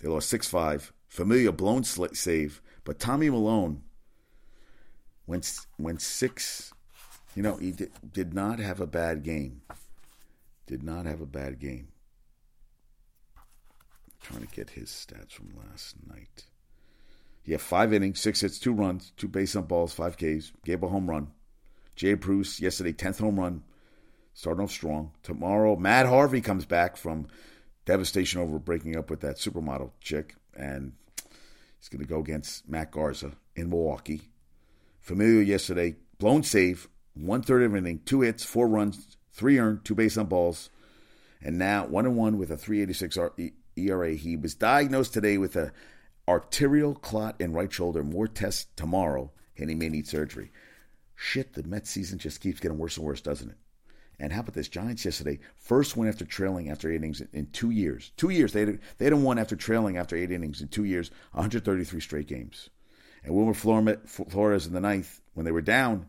They 0.00 0.08
lost 0.08 0.28
6 0.28 0.48
5. 0.48 0.92
Familia 1.08 1.52
blown 1.52 1.84
save, 1.84 2.60
but 2.84 2.98
Tommy 2.98 3.30
Milone 3.30 3.82
went, 5.26 5.60
went 5.78 6.02
six. 6.02 6.72
You 7.34 7.42
know, 7.42 7.56
he 7.56 7.70
did, 7.72 7.92
did 8.12 8.34
not 8.34 8.58
have 8.58 8.80
a 8.80 8.86
bad 8.86 9.22
game. 9.22 9.62
Did 10.66 10.82
not 10.82 11.06
have 11.06 11.20
a 11.20 11.26
bad 11.26 11.58
game. 11.58 11.88
I'm 13.36 14.20
trying 14.20 14.46
to 14.46 14.54
get 14.54 14.70
his 14.70 14.88
stats 14.90 15.32
from 15.32 15.52
last 15.56 15.94
night. 16.06 16.44
He 17.46 17.52
had 17.52 17.60
five 17.60 17.92
innings, 17.92 18.18
six 18.18 18.40
hits, 18.40 18.58
two 18.58 18.72
runs, 18.72 19.12
two 19.16 19.28
base 19.28 19.54
on 19.54 19.66
balls, 19.66 19.92
five 19.92 20.16
Ks, 20.16 20.50
gave 20.64 20.82
a 20.82 20.88
home 20.88 21.08
run. 21.08 21.28
Jay 21.94 22.14
Bruce, 22.14 22.60
yesterday, 22.60 22.92
10th 22.92 23.20
home 23.20 23.38
run, 23.38 23.62
starting 24.34 24.64
off 24.64 24.72
strong. 24.72 25.12
Tomorrow, 25.22 25.76
Matt 25.76 26.06
Harvey 26.06 26.40
comes 26.40 26.66
back 26.66 26.96
from 26.96 27.28
devastation 27.84 28.40
over 28.40 28.58
breaking 28.58 28.96
up 28.96 29.10
with 29.10 29.20
that 29.20 29.36
supermodel 29.36 29.92
chick, 30.00 30.34
and 30.56 30.94
he's 31.78 31.88
going 31.88 32.02
to 32.02 32.08
go 32.08 32.18
against 32.18 32.68
Matt 32.68 32.90
Garza 32.90 33.30
in 33.54 33.70
Milwaukee. 33.70 34.22
Familia 35.00 35.44
yesterday, 35.44 35.94
blown 36.18 36.42
save, 36.42 36.88
one 37.14 37.42
third 37.42 37.62
of 37.62 37.74
an 37.74 37.78
inning, 37.78 38.00
two 38.04 38.22
hits, 38.22 38.44
four 38.44 38.66
runs, 38.66 39.16
three 39.30 39.60
earned, 39.60 39.84
two 39.84 39.94
base 39.94 40.18
on 40.18 40.26
balls, 40.26 40.68
and 41.40 41.58
now 41.58 41.86
one 41.86 42.06
and 42.06 42.16
one 42.16 42.38
with 42.38 42.50
a 42.50 42.56
3.86 42.56 43.52
ERA. 43.76 44.14
He 44.14 44.36
was 44.36 44.56
diagnosed 44.56 45.14
today 45.14 45.38
with 45.38 45.54
a 45.54 45.70
arterial 46.28 46.94
clot 46.94 47.40
in 47.40 47.52
right 47.52 47.72
shoulder. 47.72 48.02
More 48.02 48.28
tests 48.28 48.66
tomorrow, 48.76 49.30
and 49.56 49.68
he 49.68 49.74
may 49.74 49.88
need 49.88 50.06
surgery. 50.06 50.50
Shit, 51.14 51.54
the 51.54 51.62
Mets 51.62 51.90
season 51.90 52.18
just 52.18 52.40
keeps 52.40 52.60
getting 52.60 52.78
worse 52.78 52.96
and 52.96 53.06
worse, 53.06 53.20
doesn't 53.20 53.50
it? 53.50 53.56
And 54.18 54.32
how 54.32 54.40
about 54.40 54.54
this? 54.54 54.68
Giants 54.68 55.04
yesterday, 55.04 55.38
first 55.56 55.96
win 55.96 56.08
after 56.08 56.24
trailing 56.24 56.70
after 56.70 56.90
eight 56.90 56.96
innings 56.96 57.22
in 57.32 57.46
two 57.52 57.70
years. 57.70 58.12
Two 58.16 58.30
years. 58.30 58.52
They 58.52 58.60
had, 58.60 58.80
they 58.98 59.04
hadn't 59.04 59.22
won 59.22 59.38
after 59.38 59.56
trailing 59.56 59.98
after 59.98 60.16
eight 60.16 60.30
innings 60.30 60.62
in 60.62 60.68
two 60.68 60.84
years, 60.84 61.10
133 61.32 62.00
straight 62.00 62.26
games. 62.26 62.70
And 63.24 63.34
Wilmer 63.34 63.54
Flores 63.54 64.66
in 64.66 64.72
the 64.72 64.80
ninth, 64.80 65.20
when 65.34 65.44
they 65.44 65.52
were 65.52 65.60
down, 65.60 66.06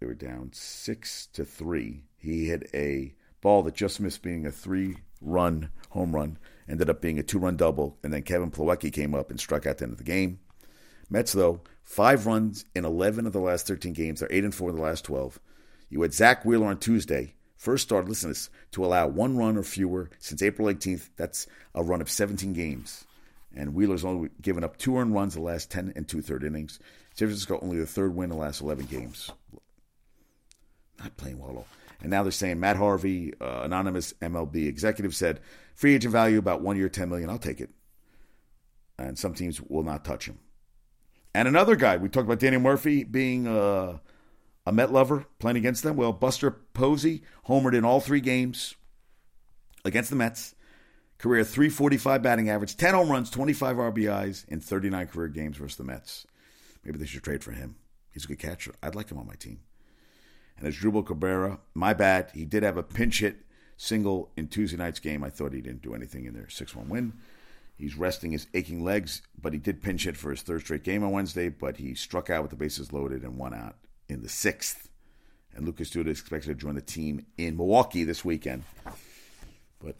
they 0.00 0.06
were 0.06 0.14
down 0.14 0.50
six 0.52 1.26
to 1.34 1.44
three. 1.44 2.04
He 2.16 2.46
hit 2.46 2.68
a 2.74 3.14
ball 3.40 3.62
that 3.62 3.74
just 3.74 4.00
missed 4.00 4.22
being 4.22 4.46
a 4.46 4.50
three 4.50 4.96
run 5.20 5.70
home 5.90 6.14
run, 6.14 6.38
ended 6.68 6.90
up 6.90 7.00
being 7.00 7.18
a 7.18 7.22
two 7.22 7.38
run 7.38 7.56
double, 7.56 7.98
and 8.02 8.12
then 8.12 8.22
Kevin 8.22 8.50
Plawecki 8.50 8.92
came 8.92 9.14
up 9.14 9.30
and 9.30 9.38
struck 9.38 9.66
out 9.66 9.78
the 9.78 9.84
end 9.84 9.92
of 9.92 9.98
the 9.98 10.04
game. 10.04 10.40
Mets, 11.08 11.32
though, 11.32 11.60
five 11.82 12.26
runs 12.26 12.64
in 12.74 12.84
11 12.84 13.26
of 13.26 13.32
the 13.32 13.40
last 13.40 13.66
13 13.66 13.92
games. 13.92 14.20
They're 14.20 14.32
8 14.32 14.44
and 14.44 14.54
4 14.54 14.70
in 14.70 14.76
the 14.76 14.82
last 14.82 15.04
12. 15.04 15.38
You 15.88 16.02
had 16.02 16.12
Zack 16.12 16.44
Wheeler 16.44 16.66
on 16.66 16.78
Tuesday. 16.78 17.34
First 17.56 17.84
start, 17.84 18.08
listen 18.08 18.28
to 18.28 18.34
this, 18.34 18.50
to 18.72 18.84
allow 18.84 19.06
one 19.06 19.36
run 19.36 19.56
or 19.56 19.62
fewer 19.62 20.10
since 20.18 20.42
April 20.42 20.68
18th. 20.68 21.10
That's 21.16 21.46
a 21.74 21.82
run 21.82 22.00
of 22.00 22.10
17 22.10 22.52
games. 22.52 23.04
And 23.54 23.74
Wheeler's 23.74 24.04
only 24.04 24.30
given 24.42 24.64
up 24.64 24.76
two 24.76 24.98
earned 24.98 25.14
runs 25.14 25.34
the 25.34 25.40
last 25.40 25.70
10 25.70 25.92
and 25.96 26.06
two 26.06 26.20
third 26.20 26.44
innings. 26.44 26.78
San 27.14 27.28
Francisco 27.28 27.58
only 27.62 27.78
the 27.78 27.86
third 27.86 28.14
win 28.14 28.30
in 28.30 28.36
the 28.36 28.42
last 28.42 28.60
11 28.60 28.86
games. 28.86 29.30
Not 30.98 31.16
playing 31.16 31.38
well 31.38 31.50
at 31.50 31.56
all. 31.56 31.66
And 32.00 32.10
now 32.10 32.22
they're 32.22 32.32
saying 32.32 32.60
Matt 32.60 32.76
Harvey, 32.76 33.32
uh, 33.40 33.62
anonymous 33.62 34.12
MLB 34.20 34.66
executive, 34.66 35.14
said 35.14 35.40
free 35.74 35.94
agent 35.94 36.12
value 36.12 36.38
about 36.38 36.62
one 36.62 36.76
year, 36.76 36.88
10 36.88 37.08
million. 37.08 37.30
I'll 37.30 37.38
take 37.38 37.60
it. 37.60 37.70
And 38.98 39.18
some 39.18 39.34
teams 39.34 39.60
will 39.60 39.82
not 39.82 40.04
touch 40.04 40.26
him. 40.26 40.38
And 41.34 41.48
another 41.48 41.76
guy, 41.76 41.96
we 41.96 42.08
talked 42.08 42.26
about 42.26 42.38
Daniel 42.38 42.62
Murphy 42.62 43.04
being. 43.04 43.46
Uh, 43.46 43.98
a 44.66 44.72
Met 44.72 44.92
lover 44.92 45.26
playing 45.38 45.56
against 45.56 45.84
them? 45.84 45.96
Well, 45.96 46.12
Buster 46.12 46.50
Posey 46.50 47.22
homered 47.46 47.74
in 47.74 47.84
all 47.84 48.00
three 48.00 48.20
games 48.20 48.74
against 49.84 50.10
the 50.10 50.16
Mets. 50.16 50.54
Career 51.18 51.44
345 51.44 52.22
batting 52.22 52.50
average, 52.50 52.76
10 52.76 52.92
home 52.92 53.08
runs, 53.08 53.30
25 53.30 53.76
RBIs 53.76 54.46
in 54.48 54.60
39 54.60 55.06
career 55.06 55.28
games 55.28 55.56
versus 55.56 55.76
the 55.76 55.84
Mets. 55.84 56.26
Maybe 56.84 56.98
they 56.98 57.06
should 57.06 57.22
trade 57.22 57.42
for 57.42 57.52
him. 57.52 57.76
He's 58.12 58.26
a 58.26 58.28
good 58.28 58.38
catcher. 58.38 58.74
I'd 58.82 58.94
like 58.94 59.10
him 59.10 59.18
on 59.18 59.26
my 59.26 59.34
team. 59.34 59.60
And 60.58 60.66
as 60.66 60.76
Asdrubal 60.76 61.06
Cabrera, 61.06 61.58
my 61.74 61.92
bad. 61.92 62.30
He 62.34 62.44
did 62.44 62.62
have 62.62 62.76
a 62.76 62.82
pinch 62.82 63.20
hit 63.20 63.44
single 63.76 64.30
in 64.36 64.48
Tuesday 64.48 64.76
night's 64.76 65.00
game. 65.00 65.22
I 65.22 65.30
thought 65.30 65.52
he 65.52 65.60
didn't 65.60 65.82
do 65.82 65.94
anything 65.94 66.24
in 66.24 66.34
their 66.34 66.48
6 66.48 66.74
1 66.74 66.88
win. 66.88 67.12
He's 67.76 67.96
resting 67.96 68.32
his 68.32 68.46
aching 68.54 68.82
legs, 68.82 69.20
but 69.40 69.52
he 69.52 69.58
did 69.58 69.82
pinch 69.82 70.04
hit 70.04 70.16
for 70.16 70.30
his 70.30 70.40
third 70.40 70.62
straight 70.62 70.82
game 70.82 71.04
on 71.04 71.10
Wednesday, 71.10 71.50
but 71.50 71.76
he 71.76 71.94
struck 71.94 72.30
out 72.30 72.42
with 72.42 72.50
the 72.50 72.56
bases 72.56 72.92
loaded 72.92 73.22
and 73.22 73.36
one 73.36 73.52
out 73.52 73.76
in 74.08 74.22
the 74.22 74.30
sixth. 74.30 74.88
And 75.54 75.66
Lucas 75.66 75.90
Duda 75.90 76.08
is 76.08 76.20
expected 76.20 76.48
to 76.48 76.54
join 76.54 76.74
the 76.74 76.80
team 76.80 77.26
in 77.36 77.56
Milwaukee 77.56 78.04
this 78.04 78.24
weekend. 78.24 78.64
But 79.78 79.96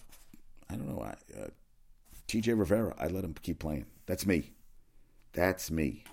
I 0.71 0.75
don't 0.75 0.89
know. 0.89 1.03
I, 1.03 1.39
uh, 1.39 1.49
TJ 2.29 2.59
Rivera, 2.59 2.95
I 2.99 3.09
let 3.09 3.25
him 3.25 3.35
keep 3.43 3.59
playing. 3.59 3.87
That's 4.07 4.27
me. 4.27 4.53
That's 5.33 5.71
me. 5.71 6.05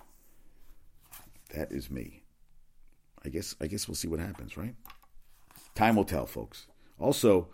That 1.54 1.72
is 1.72 1.90
me. 1.90 2.23
I 3.25 3.30
guess 3.30 3.56
I 3.62 3.68
guess 3.68 3.88
we'll 3.88 3.96
see 3.96 4.08
what 4.08 4.20
happens, 4.20 4.58
right? 4.58 4.75
Time 5.75 5.96
will 5.96 6.06
tell, 6.06 6.25
folks. 6.25 6.68
Also, 7.00 7.48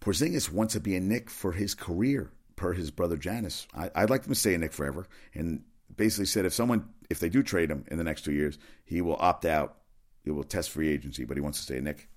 Porzingis 0.00 0.52
wants 0.52 0.74
to 0.74 0.80
be 0.80 0.96
a 0.96 1.00
Knick 1.00 1.30
for 1.30 1.52
his 1.52 1.74
career, 1.74 2.30
per 2.56 2.72
his 2.72 2.90
brother 2.90 3.16
Janis. 3.16 3.66
I, 3.74 3.88
would 4.02 4.10
like 4.10 4.24
him 4.24 4.32
to 4.32 4.38
stay 4.38 4.54
a 4.54 4.58
Knick 4.58 4.72
forever, 4.72 5.06
and 5.32 5.62
basically 5.96 6.26
said 6.26 6.44
if 6.44 6.52
someone, 6.52 6.88
if 7.08 7.20
they 7.20 7.28
do 7.28 7.42
trade 7.42 7.70
him 7.70 7.84
in 7.88 7.98
the 7.98 8.04
next 8.04 8.22
two 8.22 8.32
years, 8.32 8.58
he 8.84 9.00
will 9.00 9.16
opt 9.18 9.44
out. 9.44 9.76
He 10.24 10.30
will 10.30 10.44
test 10.44 10.70
free 10.70 10.88
agency, 10.88 11.24
but 11.24 11.36
he 11.36 11.40
wants 11.40 11.58
to 11.58 11.64
stay 11.64 11.78
a 11.78 11.80
Knick. 11.80 12.08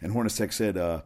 And 0.00 0.12
Hornacek 0.12 0.52
said 0.52 0.76
uh, 0.76 1.02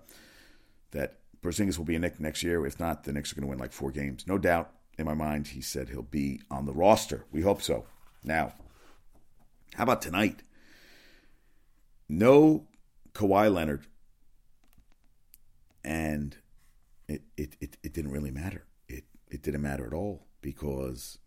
that 0.90 1.18
Porzingis 1.42 1.78
will 1.78 1.84
be 1.84 1.96
a 1.96 1.98
Knick 1.98 2.20
next 2.20 2.42
year. 2.42 2.64
If 2.66 2.80
not, 2.80 3.04
the 3.04 3.12
Knicks 3.12 3.32
are 3.32 3.36
going 3.36 3.46
to 3.46 3.48
win 3.48 3.58
like 3.58 3.72
four 3.72 3.90
games. 3.90 4.26
No 4.26 4.38
doubt 4.38 4.70
in 4.98 5.06
my 5.06 5.14
mind, 5.14 5.48
he 5.48 5.60
said 5.60 5.88
he'll 5.88 6.02
be 6.02 6.40
on 6.50 6.66
the 6.66 6.72
roster. 6.72 7.24
We 7.30 7.42
hope 7.42 7.62
so. 7.62 7.86
Now, 8.24 8.52
how 9.74 9.84
about 9.84 10.02
tonight? 10.02 10.42
No 12.08 12.66
Kawhi 13.12 13.52
Leonard, 13.52 13.86
and 15.84 16.36
it, 17.08 17.22
it, 17.36 17.56
it, 17.60 17.76
it 17.82 17.92
didn't 17.92 18.12
really 18.12 18.30
matter. 18.30 18.64
It, 18.88 19.04
it 19.28 19.42
didn't 19.42 19.62
matter 19.62 19.86
at 19.86 19.92
all 19.92 20.26
because 20.40 21.18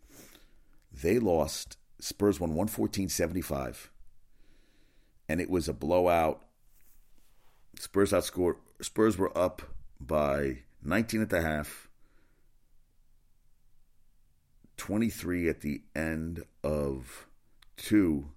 they 0.92 1.20
lost. 1.20 1.78
Spurs 2.00 2.40
won 2.40 2.52
114 2.52 3.10
75, 3.10 3.92
and 5.30 5.40
it 5.40 5.50
was 5.50 5.68
a 5.68 5.74
blowout. 5.74 6.44
Spurs 7.78 8.12
outscored. 8.12 8.56
Spurs 8.82 9.18
were 9.18 9.38
up 9.38 9.62
by 10.00 10.60
19 10.84 11.22
at 11.22 11.30
the 11.30 11.42
half, 11.42 11.88
23 14.78 15.48
at 15.48 15.62
the 15.62 15.84
end 15.96 16.44
of 16.64 17.28
two, 17.78 18.32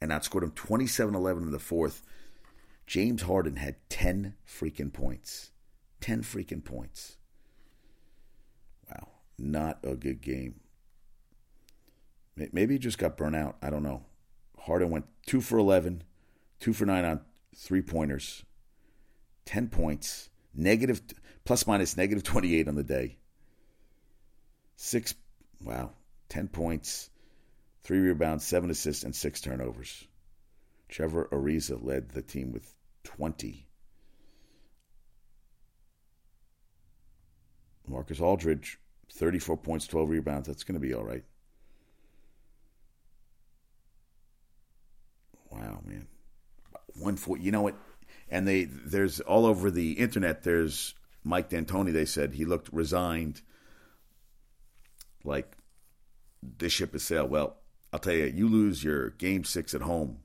and 0.00 0.10
outscored 0.10 0.40
them 0.40 0.52
27 0.52 1.14
11 1.14 1.44
in 1.44 1.50
the 1.50 1.58
fourth. 1.58 2.02
James 2.86 3.22
Harden 3.22 3.56
had 3.56 3.76
10 3.88 4.34
freaking 4.46 4.92
points. 4.92 5.50
10 6.00 6.22
freaking 6.22 6.62
points. 6.62 7.16
Wow. 8.90 9.08
Not 9.38 9.78
a 9.82 9.94
good 9.94 10.20
game. 10.20 10.60
Maybe 12.36 12.74
he 12.74 12.78
just 12.78 12.98
got 12.98 13.16
burnt 13.16 13.36
out. 13.36 13.56
I 13.62 13.70
don't 13.70 13.82
know. 13.82 14.04
Harden 14.58 14.90
went 14.90 15.06
2 15.26 15.40
for 15.40 15.58
11, 15.58 16.02
2 16.60 16.72
for 16.72 16.84
9 16.84 17.04
on 17.04 17.20
three 17.54 17.82
pointers, 17.82 18.44
10 19.44 19.68
points, 19.68 20.30
negative, 20.54 21.02
plus 21.44 21.66
minus 21.66 21.96
negative 21.96 22.24
28 22.24 22.68
on 22.68 22.74
the 22.74 22.82
day. 22.82 23.18
Six, 24.76 25.14
wow, 25.62 25.92
10 26.28 26.48
points, 26.48 27.10
three 27.84 27.98
rebounds, 27.98 28.44
seven 28.44 28.70
assists, 28.70 29.04
and 29.04 29.14
six 29.14 29.40
turnovers. 29.40 30.06
Trevor 30.88 31.28
Ariza 31.30 31.82
led 31.82 32.10
the 32.10 32.22
team 32.22 32.52
with 32.52 32.74
20. 33.04 33.66
Marcus 37.86 38.20
Aldridge, 38.20 38.78
34 39.12 39.58
points, 39.58 39.86
12 39.86 40.08
rebounds. 40.08 40.48
That's 40.48 40.64
going 40.64 40.80
to 40.80 40.86
be 40.86 40.94
all 40.94 41.04
right. 41.04 41.24
Wow, 45.50 45.82
man. 45.84 46.06
One 46.94 47.16
four. 47.16 47.36
You 47.38 47.52
know 47.52 47.62
what? 47.62 47.76
And 48.28 48.48
they 48.48 48.64
there's 48.64 49.20
all 49.20 49.46
over 49.46 49.70
the 49.70 49.92
internet. 49.92 50.42
There's 50.42 50.94
Mike 51.22 51.50
D'Antoni. 51.50 51.92
They 51.92 52.04
said 52.04 52.34
he 52.34 52.44
looked 52.44 52.72
resigned, 52.72 53.42
like 55.22 55.56
this 56.42 56.72
ship 56.72 56.92
has 56.92 57.02
sailed. 57.04 57.30
Well, 57.30 57.56
I'll 57.94 58.00
tell 58.00 58.12
you, 58.12 58.24
you 58.24 58.48
lose 58.48 58.82
your 58.82 59.10
game 59.10 59.44
six 59.44 59.72
at 59.72 59.80
home 59.80 60.18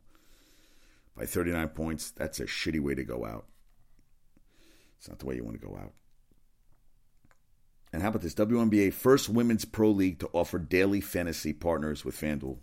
by 1.16 1.28
39 1.28 1.68
points. 1.70 2.10
That's 2.10 2.40
a 2.40 2.46
shitty 2.46 2.80
way 2.80 2.96
to 2.96 3.04
go 3.04 3.28
out. 3.28 3.46
It's 4.98 5.08
not 5.08 5.20
the 5.20 5.28
way 5.28 5.36
you 5.36 5.44
want 5.44 5.62
to 5.62 5.68
go 5.68 5.76
out. 5.76 5.94
And 7.94 8.02
how 8.02 8.10
about 8.10 8.24
this? 8.24 8.34
WNBA 8.34 8.92
first 8.92 9.30
women's 9.30 9.66
pro 9.66 9.92
league 9.92 10.18
to 10.22 10.30
offer 10.34 10.58
daily 10.58 11.00
fantasy 11.00 11.54
partners 11.54 12.04
with 12.04 12.20
FanDuel. 12.20 12.58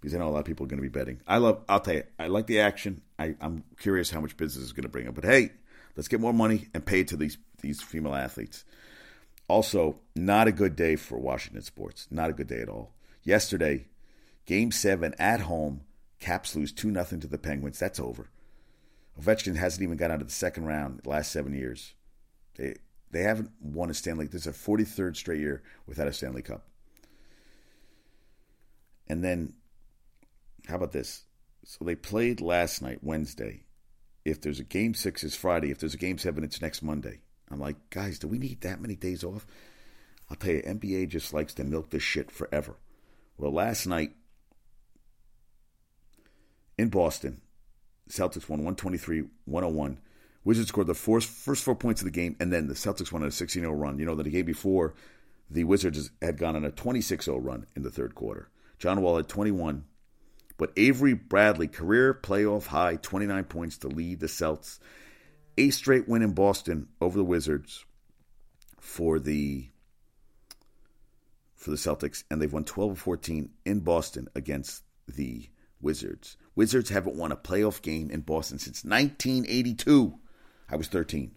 Because 0.00 0.14
I 0.14 0.18
know 0.18 0.28
a 0.28 0.30
lot 0.30 0.38
of 0.38 0.44
people 0.46 0.64
are 0.64 0.70
going 0.70 0.82
to 0.82 0.82
be 0.82 0.88
betting. 0.88 1.20
I 1.26 1.36
love. 1.36 1.62
I'll 1.68 1.80
tell 1.80 1.96
you, 1.96 2.04
I 2.18 2.28
like 2.28 2.46
the 2.46 2.60
action. 2.60 3.02
I, 3.18 3.34
I'm 3.38 3.64
curious 3.78 4.10
how 4.10 4.22
much 4.22 4.38
business 4.38 4.64
is 4.64 4.72
going 4.72 4.84
to 4.84 4.88
bring 4.88 5.08
up. 5.08 5.14
But 5.14 5.24
hey, 5.24 5.50
let's 5.94 6.08
get 6.08 6.20
more 6.20 6.32
money 6.32 6.68
and 6.72 6.86
pay 6.86 7.00
it 7.00 7.08
to 7.08 7.18
these 7.18 7.36
these 7.60 7.82
female 7.82 8.14
athletes. 8.14 8.64
Also, 9.46 10.00
not 10.16 10.48
a 10.48 10.52
good 10.52 10.74
day 10.74 10.96
for 10.96 11.18
Washington 11.18 11.60
sports. 11.60 12.08
Not 12.10 12.30
a 12.30 12.32
good 12.32 12.48
day 12.48 12.62
at 12.62 12.70
all. 12.70 12.94
Yesterday, 13.24 13.88
Game 14.46 14.72
Seven 14.72 15.14
at 15.18 15.40
home, 15.40 15.82
Caps 16.18 16.54
lose 16.54 16.72
two 16.72 16.92
0 16.92 17.04
to 17.04 17.26
the 17.26 17.38
Penguins. 17.38 17.78
That's 17.78 18.00
over. 18.00 18.30
Ovechkin 19.20 19.56
hasn't 19.56 19.82
even 19.82 19.96
got 19.96 20.10
out 20.10 20.20
of 20.20 20.28
the 20.28 20.32
second 20.32 20.66
round 20.66 21.00
the 21.02 21.10
last 21.10 21.32
seven 21.32 21.54
years. 21.54 21.94
They 22.56 22.76
they 23.10 23.22
haven't 23.22 23.50
won 23.60 23.90
a 23.90 23.94
Stanley. 23.94 24.26
This 24.26 24.46
is 24.46 24.46
a 24.46 24.52
43rd 24.52 25.16
straight 25.16 25.40
year 25.40 25.62
without 25.86 26.08
a 26.08 26.12
Stanley 26.12 26.42
Cup. 26.42 26.66
And 29.06 29.22
then, 29.22 29.52
how 30.66 30.76
about 30.76 30.92
this? 30.92 31.24
So 31.64 31.84
they 31.84 31.94
played 31.94 32.40
last 32.40 32.80
night, 32.80 33.00
Wednesday. 33.02 33.64
If 34.24 34.40
there's 34.40 34.60
a 34.60 34.64
game 34.64 34.94
six, 34.94 35.22
it's 35.22 35.36
Friday. 35.36 35.70
If 35.70 35.78
there's 35.78 35.94
a 35.94 35.98
game 35.98 36.16
seven, 36.16 36.42
it's 36.42 36.62
next 36.62 36.82
Monday. 36.82 37.20
I'm 37.50 37.60
like, 37.60 37.90
guys, 37.90 38.18
do 38.18 38.28
we 38.28 38.38
need 38.38 38.62
that 38.62 38.80
many 38.80 38.96
days 38.96 39.22
off? 39.22 39.46
I'll 40.30 40.36
tell 40.36 40.54
you, 40.54 40.62
NBA 40.62 41.08
just 41.08 41.34
likes 41.34 41.52
to 41.54 41.64
milk 41.64 41.90
this 41.90 42.02
shit 42.02 42.30
forever. 42.30 42.76
Well, 43.36 43.52
last 43.52 43.86
night 43.86 44.12
in 46.78 46.88
Boston, 46.88 47.40
Celtics 48.08 48.48
won 48.48 48.60
123 48.60 49.24
101 49.44 49.98
Wizards 50.44 50.68
scored 50.68 50.88
the 50.88 50.94
first, 50.94 51.28
first 51.28 51.62
four 51.62 51.76
points 51.76 52.00
of 52.00 52.04
the 52.04 52.10
game, 52.10 52.36
and 52.40 52.52
then 52.52 52.66
the 52.66 52.74
Celtics 52.74 53.12
went 53.12 53.22
on 53.22 53.28
a 53.28 53.32
16 53.32 53.62
0 53.62 53.72
run. 53.72 53.98
You 53.98 54.06
know 54.06 54.14
that 54.16 54.24
the 54.24 54.30
game 54.30 54.44
before, 54.44 54.94
the 55.48 55.64
Wizards 55.64 56.10
had 56.20 56.38
gone 56.38 56.56
on 56.56 56.64
a 56.64 56.70
26 56.70 57.24
0 57.24 57.38
run 57.38 57.66
in 57.76 57.82
the 57.82 57.90
third 57.90 58.14
quarter. 58.14 58.48
John 58.78 59.00
Wall 59.02 59.16
had 59.16 59.28
21, 59.28 59.84
but 60.56 60.72
Avery 60.76 61.14
Bradley, 61.14 61.68
career 61.68 62.12
playoff 62.12 62.66
high, 62.66 62.96
29 62.96 63.44
points 63.44 63.78
to 63.78 63.88
lead 63.88 64.18
the 64.18 64.28
Celts. 64.28 64.80
A 65.56 65.70
straight 65.70 66.08
win 66.08 66.22
in 66.22 66.32
Boston 66.32 66.88
over 67.00 67.16
the 67.16 67.24
Wizards 67.24 67.84
for 68.80 69.18
the 69.20 69.68
for 71.54 71.70
the 71.70 71.76
Celtics, 71.76 72.24
and 72.28 72.42
they've 72.42 72.52
won 72.52 72.64
12 72.64 72.92
of 72.92 72.98
14 72.98 73.50
in 73.64 73.80
Boston 73.80 74.26
against 74.34 74.82
the 75.06 75.48
Wizards. 75.82 76.36
Wizards 76.54 76.90
haven't 76.90 77.16
won 77.16 77.32
a 77.32 77.36
playoff 77.36 77.82
game 77.82 78.10
in 78.10 78.20
Boston 78.20 78.58
since 78.58 78.84
1982. 78.84 80.18
I 80.70 80.76
was 80.76 80.88
13. 80.88 81.32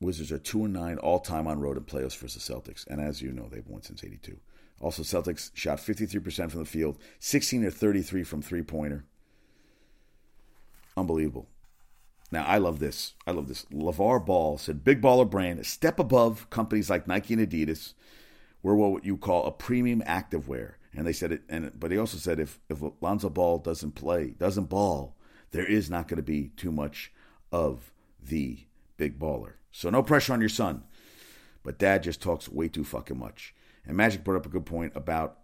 Wizards 0.00 0.32
are 0.32 0.38
2 0.38 0.64
and 0.64 0.74
9 0.74 0.98
all 0.98 1.20
time 1.20 1.46
on 1.46 1.60
road 1.60 1.76
in 1.76 1.84
playoffs 1.84 2.16
versus 2.16 2.42
Celtics. 2.42 2.86
And 2.88 3.00
as 3.00 3.22
you 3.22 3.32
know, 3.32 3.48
they've 3.48 3.66
won 3.66 3.82
since 3.82 4.04
82. 4.04 4.38
Also, 4.80 5.02
Celtics 5.02 5.50
shot 5.54 5.78
53% 5.78 6.50
from 6.50 6.60
the 6.60 6.66
field, 6.66 6.98
16 7.20 7.64
or 7.64 7.70
33 7.70 8.24
from 8.24 8.42
three 8.42 8.62
pointer. 8.62 9.04
Unbelievable. 10.96 11.48
Now, 12.32 12.44
I 12.44 12.58
love 12.58 12.78
this. 12.80 13.14
I 13.26 13.30
love 13.30 13.46
this. 13.46 13.64
LeVar 13.72 14.24
Ball 14.24 14.58
said, 14.58 14.84
Big 14.84 15.00
baller 15.00 15.28
brand, 15.28 15.64
step 15.66 15.98
above 15.98 16.50
companies 16.50 16.90
like 16.90 17.06
Nike 17.06 17.34
and 17.34 17.48
Adidas. 17.48 17.92
We're 18.62 18.74
what 18.74 19.04
you 19.04 19.16
call 19.16 19.46
a 19.46 19.52
premium 19.52 20.02
activewear. 20.02 20.74
And 20.94 21.06
they 21.06 21.12
said 21.12 21.32
it, 21.32 21.42
and 21.48 21.72
but 21.78 21.90
he 21.90 21.98
also 21.98 22.18
said 22.18 22.38
if 22.38 22.60
if 22.68 22.82
Lonzo 23.00 23.30
Ball 23.30 23.58
doesn't 23.58 23.92
play, 23.92 24.34
doesn't 24.38 24.68
ball, 24.68 25.16
there 25.50 25.64
is 25.64 25.88
not 25.88 26.06
going 26.06 26.18
to 26.18 26.22
be 26.22 26.48
too 26.56 26.70
much 26.70 27.12
of 27.50 27.92
the 28.22 28.66
big 28.98 29.18
baller. 29.18 29.54
So 29.70 29.88
no 29.88 30.02
pressure 30.02 30.34
on 30.34 30.40
your 30.40 30.50
son, 30.50 30.82
but 31.62 31.78
dad 31.78 32.02
just 32.02 32.20
talks 32.20 32.48
way 32.48 32.68
too 32.68 32.84
fucking 32.84 33.18
much. 33.18 33.54
And 33.86 33.96
Magic 33.96 34.22
brought 34.22 34.36
up 34.36 34.46
a 34.46 34.50
good 34.50 34.66
point 34.66 34.92
about 34.94 35.38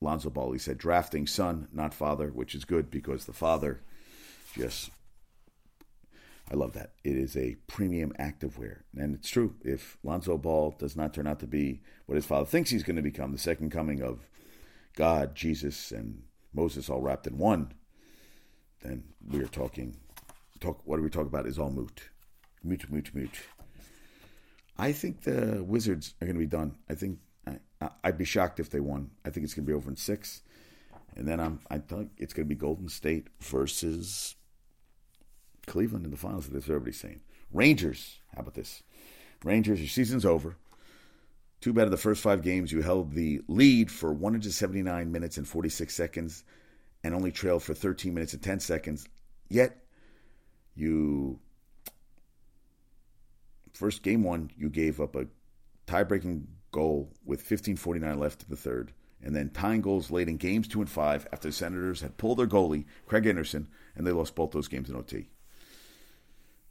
Lonzo 0.00 0.28
Ball. 0.28 0.52
He 0.52 0.58
said 0.58 0.76
drafting 0.76 1.26
son, 1.26 1.68
not 1.72 1.94
father, 1.94 2.28
which 2.28 2.54
is 2.54 2.64
good 2.64 2.90
because 2.90 3.24
the 3.24 3.32
father 3.32 3.82
just 4.56 4.90
I 6.50 6.56
love 6.56 6.72
that. 6.72 6.94
It 7.04 7.16
is 7.16 7.36
a 7.36 7.56
premium 7.68 8.12
activewear. 8.18 8.78
And 8.96 9.14
it's 9.14 9.30
true. 9.30 9.54
If 9.62 9.98
Lonzo 10.02 10.36
Ball 10.36 10.74
does 10.78 10.96
not 10.96 11.14
turn 11.14 11.28
out 11.28 11.38
to 11.40 11.46
be 11.46 11.80
what 12.06 12.16
his 12.16 12.26
father 12.26 12.46
thinks 12.46 12.70
he's 12.70 12.82
going 12.82 12.96
to 12.96 13.02
become, 13.02 13.30
the 13.32 13.38
second 13.38 13.70
coming 13.70 14.02
of 14.02 14.28
God, 14.96 15.36
Jesus, 15.36 15.92
and 15.92 16.22
Moses 16.52 16.90
all 16.90 17.00
wrapped 17.00 17.28
in 17.28 17.38
one, 17.38 17.72
then 18.82 19.04
we 19.28 19.40
are 19.40 19.46
talking. 19.46 19.96
Talk. 20.58 20.80
What 20.84 20.96
do 20.96 21.02
we 21.02 21.10
talk 21.10 21.26
about? 21.26 21.46
Is 21.46 21.58
all 21.58 21.70
moot, 21.70 22.10
moot, 22.64 22.90
moot, 22.90 23.14
moot. 23.14 23.30
I 24.76 24.92
think 24.92 25.22
the 25.22 25.62
Wizards 25.62 26.14
are 26.20 26.26
going 26.26 26.36
to 26.36 26.40
be 26.40 26.46
done. 26.46 26.76
I 26.88 26.94
think 26.94 27.18
I, 27.46 27.58
would 28.04 28.18
be 28.18 28.24
shocked 28.24 28.60
if 28.60 28.70
they 28.70 28.80
won. 28.80 29.10
I 29.24 29.30
think 29.30 29.44
it's 29.44 29.54
going 29.54 29.64
to 29.64 29.70
be 29.70 29.76
over 29.76 29.90
in 29.90 29.96
six, 29.96 30.42
and 31.16 31.26
then 31.26 31.40
I'm 31.40 31.60
I 31.70 31.78
think 31.78 32.10
it's 32.18 32.34
going 32.34 32.46
to 32.46 32.54
be 32.54 32.58
Golden 32.58 32.88
State 32.88 33.28
versus 33.40 34.36
Cleveland 35.70 36.04
in 36.04 36.10
the 36.10 36.16
finals. 36.16 36.48
That's 36.48 36.66
what 36.66 36.74
everybody's 36.74 37.00
saying. 37.00 37.20
Rangers, 37.52 38.18
how 38.34 38.42
about 38.42 38.54
this? 38.54 38.82
Rangers, 39.44 39.78
your 39.78 39.88
season's 39.88 40.26
over. 40.26 40.56
Too 41.60 41.72
bad 41.72 41.84
in 41.84 41.90
the 41.90 41.96
first 41.96 42.22
five 42.22 42.42
games 42.42 42.72
you 42.72 42.82
held 42.82 43.14
the 43.14 43.40
lead 43.46 43.90
for 43.90 44.12
179 44.12 45.12
minutes 45.12 45.36
and 45.36 45.46
46 45.46 45.94
seconds 45.94 46.42
and 47.04 47.14
only 47.14 47.30
trailed 47.30 47.62
for 47.62 47.72
13 47.72 48.12
minutes 48.12 48.32
and 48.32 48.42
10 48.42 48.60
seconds. 48.60 49.06
Yet, 49.48 49.84
you. 50.74 51.38
First 53.72 54.02
game 54.02 54.24
one, 54.24 54.50
you 54.56 54.68
gave 54.68 55.00
up 55.00 55.14
a 55.14 55.26
tie 55.86 56.02
breaking 56.02 56.48
goal 56.72 57.12
with 57.24 57.48
15.49 57.48 58.18
left 58.18 58.42
in 58.42 58.48
the 58.50 58.56
third 58.56 58.92
and 59.22 59.36
then 59.36 59.50
tying 59.50 59.82
goals 59.82 60.10
late 60.10 60.28
in 60.28 60.36
games 60.36 60.66
two 60.66 60.80
and 60.80 60.90
five 60.90 61.26
after 61.32 61.48
the 61.48 61.52
Senators 61.52 62.00
had 62.00 62.16
pulled 62.16 62.38
their 62.38 62.46
goalie, 62.46 62.86
Craig 63.06 63.26
Anderson, 63.26 63.68
and 63.94 64.06
they 64.06 64.12
lost 64.12 64.34
both 64.34 64.50
those 64.50 64.68
games 64.68 64.88
in 64.88 64.96
OT. 64.96 65.28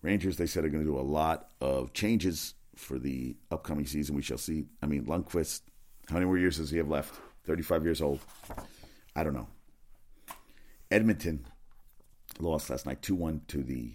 Rangers, 0.01 0.37
they 0.37 0.45
said, 0.45 0.63
are 0.63 0.69
going 0.69 0.83
to 0.83 0.89
do 0.89 0.97
a 0.97 1.01
lot 1.01 1.49
of 1.59 1.93
changes 1.93 2.53
for 2.75 2.97
the 2.97 3.35
upcoming 3.51 3.85
season. 3.85 4.15
We 4.15 4.21
shall 4.21 4.37
see. 4.37 4.65
I 4.81 4.85
mean, 4.85 5.05
Lundqvist, 5.05 5.61
how 6.07 6.15
many 6.15 6.25
more 6.25 6.37
years 6.37 6.57
does 6.57 6.71
he 6.71 6.77
have 6.77 6.89
left? 6.89 7.19
35 7.45 7.83
years 7.83 8.01
old. 8.01 8.19
I 9.15 9.23
don't 9.23 9.33
know. 9.33 9.47
Edmonton 10.91 11.45
lost 12.39 12.69
last 12.69 12.85
night 12.85 13.01
2 13.01 13.15
1 13.15 13.41
to 13.49 13.63
the 13.63 13.93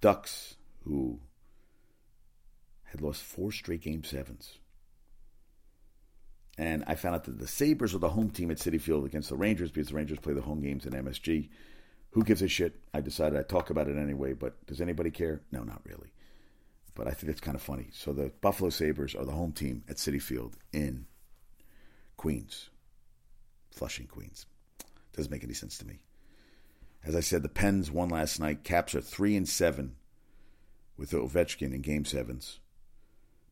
Ducks, 0.00 0.56
who 0.84 1.20
had 2.84 3.02
lost 3.02 3.22
four 3.22 3.52
straight 3.52 3.82
game 3.82 4.04
sevens. 4.04 4.58
And 6.56 6.82
I 6.86 6.94
found 6.96 7.14
out 7.14 7.24
that 7.24 7.38
the 7.38 7.46
Sabres 7.46 7.94
are 7.94 7.98
the 7.98 8.08
home 8.08 8.30
team 8.30 8.50
at 8.50 8.56
Citi 8.58 8.80
Field 8.80 9.04
against 9.04 9.28
the 9.28 9.36
Rangers 9.36 9.70
because 9.70 9.88
the 9.88 9.94
Rangers 9.94 10.18
play 10.18 10.34
the 10.34 10.40
home 10.40 10.60
games 10.60 10.86
in 10.86 10.92
MSG. 10.92 11.48
Who 12.12 12.24
gives 12.24 12.42
a 12.42 12.48
shit? 12.48 12.80
I 12.94 13.00
decided 13.00 13.38
I'd 13.38 13.48
talk 13.48 13.70
about 13.70 13.88
it 13.88 13.96
anyway, 13.96 14.32
but 14.32 14.66
does 14.66 14.80
anybody 14.80 15.10
care? 15.10 15.42
No, 15.52 15.62
not 15.62 15.82
really. 15.84 16.12
But 16.94 17.06
I 17.06 17.10
think 17.12 17.30
it's 17.30 17.40
kind 17.40 17.54
of 17.54 17.62
funny. 17.62 17.88
So 17.92 18.12
the 18.12 18.32
Buffalo 18.40 18.70
Sabres 18.70 19.14
are 19.14 19.24
the 19.24 19.32
home 19.32 19.52
team 19.52 19.84
at 19.88 19.96
Citi 19.96 20.20
Field 20.20 20.56
in 20.72 21.06
Queens, 22.16 22.70
Flushing, 23.70 24.06
Queens. 24.06 24.46
Doesn't 25.14 25.30
make 25.30 25.44
any 25.44 25.54
sense 25.54 25.78
to 25.78 25.86
me. 25.86 26.00
As 27.04 27.14
I 27.14 27.20
said, 27.20 27.42
the 27.42 27.48
Pens 27.48 27.90
won 27.90 28.08
last 28.08 28.40
night. 28.40 28.64
Caps 28.64 28.94
are 28.94 29.00
three 29.00 29.36
and 29.36 29.48
seven 29.48 29.96
with 30.96 31.12
Ovechkin 31.12 31.72
in 31.74 31.80
Game 31.80 32.04
Sevens. 32.04 32.58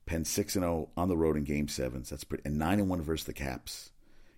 Penn 0.05 0.25
six 0.25 0.55
and 0.57 0.63
zero 0.63 0.89
on 0.97 1.09
the 1.09 1.17
road 1.17 1.37
in 1.37 1.45
Game 1.45 1.69
Sevens. 1.69 2.11
That's 2.11 2.25
pretty, 2.25 2.43
and 2.45 2.59
nine 2.59 2.79
and 2.81 2.89
one 2.89 3.03
versus 3.03 3.27
the 3.27 3.33
Caps. 3.33 3.91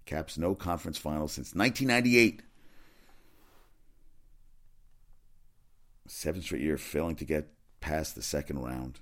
Caps 0.06 0.38
no 0.38 0.54
conference 0.54 0.96
final 0.96 1.28
since 1.28 1.54
1998. 1.54 2.42
Seventh 6.18 6.46
straight 6.46 6.62
year 6.62 6.76
failing 6.76 7.14
to 7.14 7.25
get 7.25 7.52
past 7.78 8.16
the 8.16 8.22
second 8.22 8.58
round. 8.58 8.98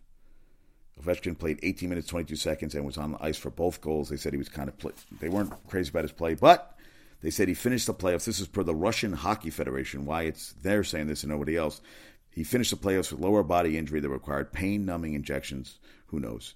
Ovechkin 1.02 1.38
played 1.38 1.58
18 1.62 1.88
minutes 1.88 2.08
22 2.08 2.36
seconds 2.36 2.74
and 2.74 2.84
was 2.84 2.98
on 2.98 3.12
the 3.12 3.24
ice 3.24 3.38
for 3.38 3.48
both 3.48 3.80
goals. 3.80 4.10
They 4.10 4.18
said 4.18 4.34
he 4.34 4.38
was 4.38 4.50
kind 4.50 4.68
of 4.68 4.76
play, 4.76 4.92
they 5.18 5.30
weren't 5.30 5.50
crazy 5.66 5.88
about 5.88 6.04
his 6.04 6.12
play, 6.12 6.34
but 6.34 6.76
they 7.22 7.30
said 7.30 7.48
he 7.48 7.54
finished 7.54 7.86
the 7.86 7.94
playoffs. 7.94 8.26
This 8.26 8.38
is 8.38 8.48
per 8.48 8.62
the 8.62 8.74
Russian 8.74 9.14
Hockey 9.14 9.48
Federation. 9.48 10.04
Why 10.04 10.24
it's 10.24 10.52
they're 10.60 10.84
saying 10.84 11.06
this 11.06 11.22
and 11.22 11.32
nobody 11.32 11.56
else. 11.56 11.80
He 12.28 12.44
finished 12.44 12.70
the 12.70 12.76
playoffs 12.76 13.10
with 13.10 13.22
lower 13.22 13.42
body 13.42 13.78
injury 13.78 14.00
that 14.00 14.10
required 14.10 14.52
pain 14.52 14.84
numbing 14.84 15.14
injections. 15.14 15.78
Who 16.08 16.20
knows? 16.20 16.52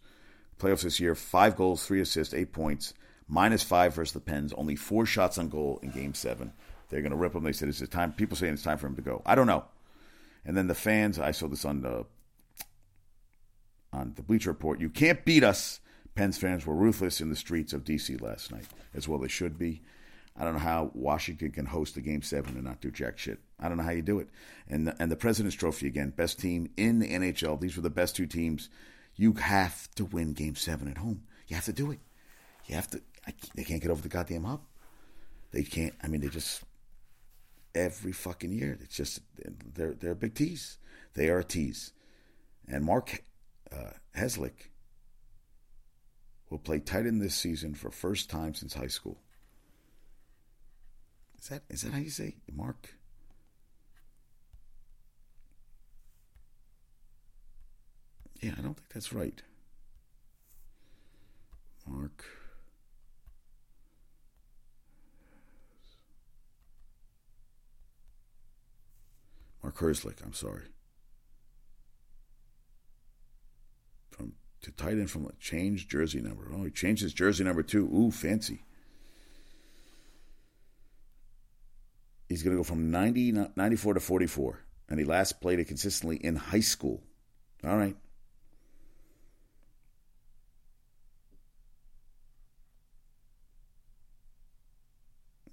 Playoffs 0.59 0.83
this 0.83 1.01
year, 1.01 1.15
five 1.15 1.57
goals, 1.57 1.87
three 1.87 2.03
assists, 2.03 2.35
eight 2.35 2.53
points, 2.53 2.93
minus 3.27 3.63
five 3.63 3.95
versus 3.95 4.13
the 4.13 4.21
Pens, 4.21 4.53
only 4.53 4.77
four 4.77 5.07
shots 5.07 5.39
on 5.39 5.49
goal 5.49 5.81
in 5.83 5.91
game 5.91 6.13
seven. 6.13 6.53
They're 6.91 7.01
going 7.01 7.13
to 7.13 7.17
rip 7.17 7.35
him. 7.35 7.45
They 7.45 7.53
said 7.53 7.71
it's 7.71 7.81
time. 7.89 8.13
People 8.13 8.37
saying 8.37 8.53
it's 8.53 8.63
time 8.63 8.77
for 8.77 8.89
him 8.89 8.97
to 8.97 9.03
go. 9.03 9.23
I 9.25 9.35
don't 9.35 9.47
know. 9.47 9.65
And 10.45 10.57
then 10.57 10.67
the 10.67 10.75
fans, 10.75 11.19
I 11.19 11.31
saw 11.33 11.49
this 11.49 11.65
on 11.65 11.83
the 11.83 12.07
on 13.93 14.13
the 14.17 14.23
Bleacher 14.23 14.51
Report. 14.51 14.81
You 14.81 14.89
can't 14.89 15.25
beat 15.25 15.43
us. 15.43 15.81
Pens 16.15 16.39
fans 16.39 16.67
were 16.67 16.75
ruthless 16.75 17.21
in 17.21 17.29
the 17.29 17.37
streets 17.37 17.73
of 17.73 17.85
D.C. 17.85 18.17
last 18.17 18.53
night, 18.53 18.67
as 18.95 19.09
well 19.09 19.19
they 19.19 19.29
should 19.29 19.59
be. 19.59 19.83
I 20.37 20.45
don't 20.45 20.55
know 20.55 20.61
how 20.61 20.91
Washington 20.95 21.51
can 21.51 21.67
host 21.67 21.97
a 21.97 22.01
game 22.01 22.23
seven 22.23 22.55
and 22.55 22.65
not 22.65 22.81
do 22.81 22.91
jack 22.91 23.19
shit. 23.19 23.41
I 23.59 23.69
don't 23.69 23.77
know 23.77 23.85
how 23.85 23.91
you 23.91 24.03
do 24.03 24.21
it. 24.21 24.29
And 24.69 24.87
the, 24.87 24.97
and 24.99 25.11
the 25.11 25.17
President's 25.17 25.57
Trophy 25.57 25.87
again, 25.87 26.11
best 26.11 26.39
team 26.41 26.71
in 26.77 26.99
the 26.99 27.11
NHL. 27.11 27.61
These 27.61 27.77
were 27.77 27.83
the 27.83 27.91
best 27.91 28.17
two 28.17 28.27
teams. 28.27 28.71
You 29.17 29.35
have 29.35 29.93
to 29.97 30.05
win 30.05 30.33
game 30.33 30.55
seven 30.55 30.89
at 30.89 30.99
home. 30.99 31.25
You 31.49 31.57
have 31.57 31.67
to 31.67 31.73
do 31.73 31.91
it. 31.91 31.99
You 32.67 32.77
have 32.77 32.89
to. 32.91 33.03
I, 33.27 33.35
they 33.55 33.65
can't 33.65 33.83
get 33.83 33.91
over 33.91 34.01
the 34.01 34.09
goddamn 34.09 34.45
hump. 34.45 34.63
They 35.53 35.63
can't. 35.63 35.95
I 36.03 36.09
mean, 36.09 36.21
they 36.21 36.29
just 36.29 36.63
every 37.75 38.13
fucking 38.13 38.53
year. 38.53 38.79
It's 38.81 38.97
just 38.97 39.21
they're 39.75 39.95
they're 39.95 40.13
a 40.13 40.17
big 40.17 40.35
tease. 40.35 40.79
They 41.15 41.29
are 41.29 41.39
a 41.39 41.45
tease. 41.45 41.93
And 42.69 42.85
Mark 42.85 43.25
uh, 43.73 43.93
Heslick 44.17 44.71
will 46.49 46.59
play 46.59 46.81
tight 46.81 47.07
end 47.07 47.21
this 47.21 47.35
season 47.35 47.75
for 47.75 47.91
first 47.91 48.31
time 48.31 48.55
since 48.55 48.75
high 48.75 48.87
school. 48.89 49.21
Is 51.41 51.49
that 51.49 51.63
is 51.71 51.83
that 51.83 51.93
how 51.93 51.99
you 51.99 52.11
say 52.11 52.37
Mark? 52.53 52.95
Yeah, 58.41 58.53
I 58.59 58.63
don't 58.63 58.75
think 58.75 58.89
that's 58.93 59.13
right. 59.13 59.43
Mark. 61.87 62.25
Mark 69.63 69.77
Herzlich, 69.77 70.23
I'm 70.25 70.33
sorry. 70.33 70.63
From 74.11 74.33
to 74.63 74.71
tight 74.73 74.93
end 74.93 75.11
from 75.11 75.27
a 75.27 75.33
changed 75.39 75.91
jersey 75.91 76.21
number. 76.21 76.51
Oh, 76.55 76.65
he 76.65 76.71
changed 76.71 77.03
his 77.03 77.13
jersey 77.13 77.45
number 77.45 77.63
too. 77.63 77.87
Ooh, 77.87 78.11
fancy. 78.11 78.63
he's 82.31 82.45
going 82.45 82.57
to 82.57 82.61
go 82.61 82.65
from 82.65 82.91
90, 82.91 83.33
94 83.57 83.95
to 83.95 84.01
44. 84.01 84.61
And 84.89 84.99
he 84.99 85.05
last 85.05 85.41
played 85.41 85.59
it 85.59 85.67
consistently 85.67 86.17
in 86.17 86.37
high 86.37 86.61
school. 86.61 87.03
All 87.65 87.77
right. 87.77 87.97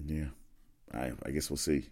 Yeah. 0.05 0.27
I, 0.93 1.11
I 1.25 1.31
guess 1.31 1.49
we'll 1.49 1.57
see. 1.57 1.89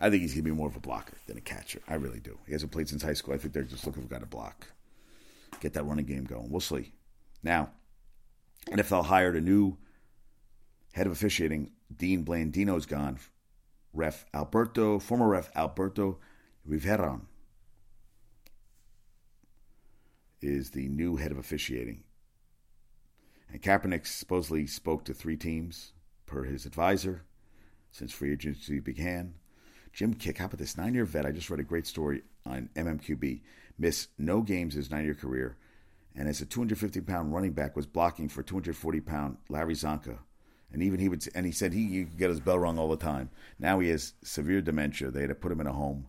I 0.00 0.10
think 0.10 0.22
he's 0.22 0.34
going 0.34 0.44
to 0.44 0.50
be 0.50 0.56
more 0.56 0.68
of 0.68 0.76
a 0.76 0.80
blocker 0.80 1.16
than 1.26 1.38
a 1.38 1.40
catcher. 1.40 1.80
I 1.88 1.94
really 1.94 2.20
do. 2.20 2.38
He 2.46 2.52
hasn't 2.52 2.72
played 2.72 2.88
since 2.88 3.02
high 3.02 3.14
school. 3.14 3.34
I 3.34 3.38
think 3.38 3.54
they're 3.54 3.62
just 3.62 3.86
looking 3.86 4.02
for 4.02 4.14
a 4.14 4.18
guy 4.18 4.20
to 4.20 4.26
block. 4.26 4.66
Get 5.60 5.72
that 5.72 5.84
running 5.84 6.04
game 6.04 6.24
going. 6.24 6.50
We'll 6.50 6.60
see. 6.60 6.92
Now, 7.42 7.70
NFL 8.70 9.06
hired 9.06 9.36
a 9.36 9.40
new 9.40 9.78
Head 10.96 11.04
of 11.04 11.12
officiating, 11.12 11.72
Dean 11.94 12.24
Blandino's 12.24 12.86
gone. 12.86 13.18
Ref 13.92 14.24
Alberto, 14.32 14.98
former 14.98 15.28
ref 15.28 15.50
Alberto 15.54 16.16
Riveron 16.66 17.26
is 20.40 20.70
the 20.70 20.88
new 20.88 21.16
head 21.16 21.32
of 21.32 21.36
officiating. 21.36 22.04
And 23.52 23.60
Kaepernick 23.60 24.06
supposedly 24.06 24.66
spoke 24.66 25.04
to 25.04 25.12
three 25.12 25.36
teams 25.36 25.92
per 26.24 26.44
his 26.44 26.64
advisor 26.64 27.26
since 27.90 28.10
free 28.10 28.32
agency 28.32 28.80
began. 28.80 29.34
Jim 29.96 30.12
Kiick, 30.12 30.36
how 30.36 30.44
about 30.44 30.58
this? 30.58 30.76
Nine 30.76 30.92
year 30.92 31.06
vet. 31.06 31.24
I 31.24 31.32
just 31.32 31.48
read 31.48 31.58
a 31.58 31.62
great 31.62 31.86
story 31.86 32.22
on 32.44 32.68
MMQB. 32.76 33.40
Missed 33.78 34.10
no 34.18 34.42
games 34.42 34.74
his 34.74 34.90
nine 34.90 35.06
year 35.06 35.14
career. 35.14 35.56
And 36.14 36.28
as 36.28 36.42
a 36.42 36.44
250 36.44 37.00
pound 37.00 37.32
running 37.32 37.52
back, 37.52 37.74
was 37.74 37.86
blocking 37.86 38.28
for 38.28 38.42
240 38.42 39.00
pound 39.00 39.38
Larry 39.48 39.72
Csonka. 39.72 40.18
and 40.70 40.82
even 40.82 41.00
he 41.00 41.08
would, 41.08 41.26
and 41.34 41.46
he 41.46 41.52
said 41.52 41.72
he 41.72 42.04
could 42.04 42.18
get 42.18 42.28
his 42.28 42.40
bell 42.40 42.58
rung 42.58 42.78
all 42.78 42.90
the 42.90 42.98
time. 42.98 43.30
Now 43.58 43.80
he 43.80 43.88
has 43.88 44.12
severe 44.22 44.60
dementia. 44.60 45.10
They 45.10 45.22
had 45.22 45.30
to 45.30 45.34
put 45.34 45.50
him 45.50 45.62
in 45.62 45.66
a 45.66 45.72
home. 45.72 46.08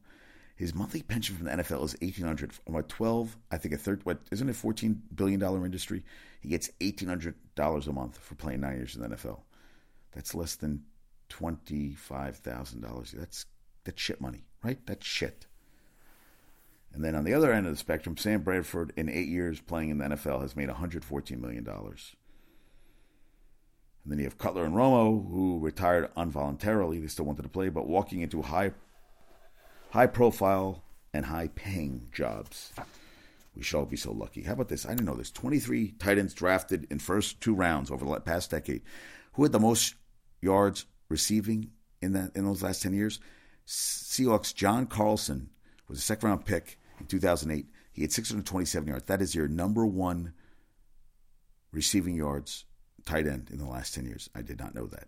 His 0.57 0.75
monthly 0.75 1.01
pension 1.01 1.37
from 1.37 1.45
the 1.45 1.51
NFL 1.51 1.85
is 1.85 1.95
eighteen 2.01 2.25
hundred. 2.25 2.51
What 2.65 2.89
twelve? 2.89 3.37
I 3.49 3.57
think 3.57 3.73
a 3.73 3.77
third. 3.77 4.05
What 4.05 4.19
isn't 4.31 4.49
it? 4.49 4.57
Fourteen 4.57 5.01
billion 5.15 5.39
dollar 5.39 5.65
industry. 5.65 6.03
He 6.41 6.49
gets 6.49 6.69
eighteen 6.81 7.07
hundred 7.07 7.35
dollars 7.55 7.87
a 7.87 7.93
month 7.93 8.17
for 8.17 8.35
playing 8.35 8.59
nine 8.59 8.75
years 8.75 8.97
in 8.97 9.01
the 9.01 9.15
NFL. 9.15 9.43
That's 10.11 10.35
less 10.35 10.55
than 10.55 10.83
twenty 11.29 11.93
five 11.93 12.35
thousand 12.35 12.81
dollars. 12.81 13.13
That's 13.17 13.45
that's 13.87 14.01
shit 14.01 14.19
money, 14.19 14.43
right? 14.63 14.77
That's 14.85 15.05
shit. 15.05 15.47
And 16.93 17.03
then 17.05 17.15
on 17.15 17.23
the 17.23 17.33
other 17.33 17.53
end 17.53 17.65
of 17.67 17.71
the 17.71 17.77
spectrum, 17.77 18.17
Sam 18.17 18.41
Bradford, 18.41 18.91
in 18.97 19.07
eight 19.09 19.29
years 19.29 19.61
playing 19.61 19.91
in 19.91 19.97
the 19.99 20.05
NFL, 20.05 20.41
has 20.41 20.57
made 20.57 20.67
$114 20.67 21.39
million. 21.39 21.65
And 21.67 21.95
then 24.05 24.19
you 24.19 24.25
have 24.25 24.37
Cutler 24.37 24.65
and 24.65 24.75
Romo, 24.75 25.29
who 25.29 25.59
retired 25.59 26.09
involuntarily. 26.17 26.99
They 26.99 27.07
still 27.07 27.25
wanted 27.25 27.43
to 27.43 27.49
play, 27.49 27.69
but 27.69 27.87
walking 27.87 28.19
into 28.21 28.41
high, 28.41 28.71
high 29.91 30.07
profile 30.07 30.83
and 31.13 31.25
high 31.25 31.47
paying 31.55 32.09
jobs. 32.11 32.73
We 33.55 33.63
shall 33.63 33.85
be 33.85 33.95
so 33.95 34.11
lucky. 34.11 34.43
How 34.43 34.53
about 34.53 34.67
this? 34.67 34.85
I 34.85 34.89
didn't 34.89 35.05
know 35.05 35.15
this. 35.15 35.31
23 35.31 35.93
tight 35.99 36.17
ends 36.17 36.33
drafted 36.33 36.87
in 36.89 36.99
first 36.99 37.39
two 37.39 37.55
rounds 37.55 37.89
over 37.89 38.03
the 38.03 38.19
past 38.19 38.51
decade. 38.51 38.81
Who 39.33 39.43
had 39.43 39.53
the 39.53 39.59
most 39.59 39.95
yards 40.41 40.85
receiving 41.07 41.71
in 42.01 42.11
that 42.13 42.35
in 42.35 42.43
those 42.43 42.63
last 42.63 42.81
10 42.81 42.93
years? 42.93 43.19
Seahawks 43.67 44.55
John 44.55 44.85
Carlson 44.85 45.49
was 45.87 45.99
a 45.99 46.01
second 46.01 46.29
round 46.29 46.45
pick 46.45 46.79
in 46.99 47.05
2008. 47.05 47.65
He 47.91 48.01
had 48.01 48.11
627 48.11 48.87
yards. 48.87 49.05
That 49.05 49.21
is 49.21 49.35
your 49.35 49.47
number 49.47 49.85
one 49.85 50.33
receiving 51.71 52.15
yards 52.15 52.65
tight 53.05 53.27
end 53.27 53.49
in 53.51 53.57
the 53.57 53.65
last 53.65 53.93
10 53.95 54.05
years. 54.05 54.29
I 54.35 54.41
did 54.41 54.59
not 54.59 54.75
know 54.75 54.85
that. 54.87 55.07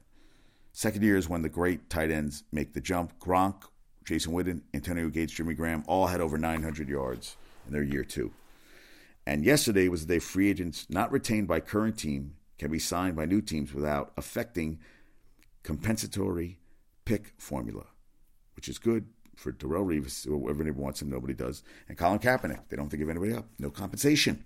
Second 0.71 1.03
year 1.03 1.17
is 1.17 1.29
when 1.29 1.41
the 1.41 1.49
great 1.49 1.89
tight 1.89 2.11
ends 2.11 2.43
make 2.51 2.73
the 2.73 2.81
jump. 2.81 3.17
Gronk, 3.19 3.63
Jason 4.05 4.33
Witten, 4.33 4.61
Antonio 4.73 5.09
Gates, 5.09 5.33
Jimmy 5.33 5.53
Graham 5.53 5.83
all 5.87 6.07
had 6.07 6.21
over 6.21 6.37
900 6.37 6.89
yards 6.89 7.37
in 7.67 7.73
their 7.73 7.83
year 7.83 8.03
two. 8.03 8.31
And 9.25 9.45
yesterday 9.45 9.87
was 9.87 10.05
the 10.05 10.15
day 10.15 10.19
free 10.19 10.49
agents 10.49 10.87
not 10.89 11.11
retained 11.11 11.47
by 11.47 11.59
current 11.59 11.97
team 11.97 12.35
can 12.57 12.71
be 12.71 12.79
signed 12.79 13.15
by 13.15 13.25
new 13.25 13.41
teams 13.41 13.73
without 13.73 14.11
affecting 14.17 14.79
compensatory 15.63 16.59
pick 17.05 17.33
formula, 17.37 17.85
which 18.59 18.67
is 18.67 18.77
good 18.77 19.05
for 19.37 19.53
Darrelle 19.53 19.85
Revis, 19.85 20.25
whoever 20.25 20.69
wants 20.73 21.01
him, 21.01 21.09
nobody 21.09 21.33
does. 21.33 21.63
And 21.87 21.97
Colin 21.97 22.19
Kaepernick, 22.19 22.67
they 22.67 22.75
don't 22.75 22.89
think 22.89 23.01
of 23.01 23.09
anybody 23.09 23.31
up. 23.31 23.47
No 23.57 23.69
compensation. 23.69 24.43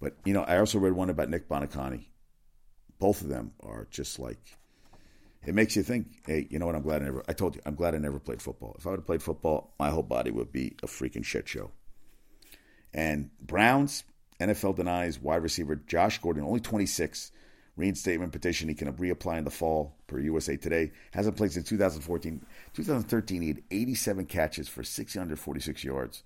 But, 0.00 0.16
you 0.24 0.34
know, 0.34 0.42
I 0.42 0.58
also 0.58 0.80
read 0.80 0.92
one 0.92 1.08
about 1.08 1.30
Nick 1.30 1.48
Buoniconti. 1.48 2.06
Both 2.98 3.20
of 3.20 3.28
them 3.28 3.52
are 3.60 3.86
just 3.92 4.18
like, 4.18 4.40
it 5.46 5.54
makes 5.54 5.76
you 5.76 5.84
think, 5.84 6.08
hey, 6.26 6.48
you 6.50 6.58
know 6.58 6.66
what? 6.66 6.74
I'm 6.74 6.82
glad 6.82 7.02
I 7.02 7.04
never, 7.04 7.22
I 7.28 7.32
told 7.32 7.54
you, 7.54 7.62
I'm 7.64 7.76
glad 7.76 7.94
I 7.94 7.98
never 7.98 8.18
played 8.18 8.42
football. 8.42 8.74
If 8.76 8.88
I 8.88 8.90
would 8.90 8.98
have 8.98 9.06
played 9.06 9.22
football, 9.22 9.72
my 9.78 9.90
whole 9.90 10.02
body 10.02 10.32
would 10.32 10.50
be 10.50 10.74
a 10.82 10.88
freaking 10.88 11.24
shit 11.24 11.46
show. 11.48 11.70
And 12.92 13.30
Browns, 13.40 14.02
NFL 14.40 14.74
denies 14.74 15.20
wide 15.20 15.44
receiver 15.44 15.76
Josh 15.76 16.18
Gordon, 16.18 16.42
only 16.42 16.58
26, 16.58 17.30
reinstatement 17.76 18.32
petition. 18.32 18.68
He 18.68 18.74
can 18.74 18.92
reapply 18.92 19.38
in 19.38 19.44
the 19.44 19.50
fall, 19.50 19.96
per 20.06 20.18
USA 20.20 20.56
Today. 20.56 20.92
Hasn't 21.12 21.36
played 21.36 21.52
since 21.52 21.68
2014. 21.68 22.44
2013, 22.74 23.42
he 23.42 23.48
had 23.48 23.62
87 23.70 24.26
catches 24.26 24.68
for 24.68 24.82
646 24.82 25.84
yards. 25.84 26.22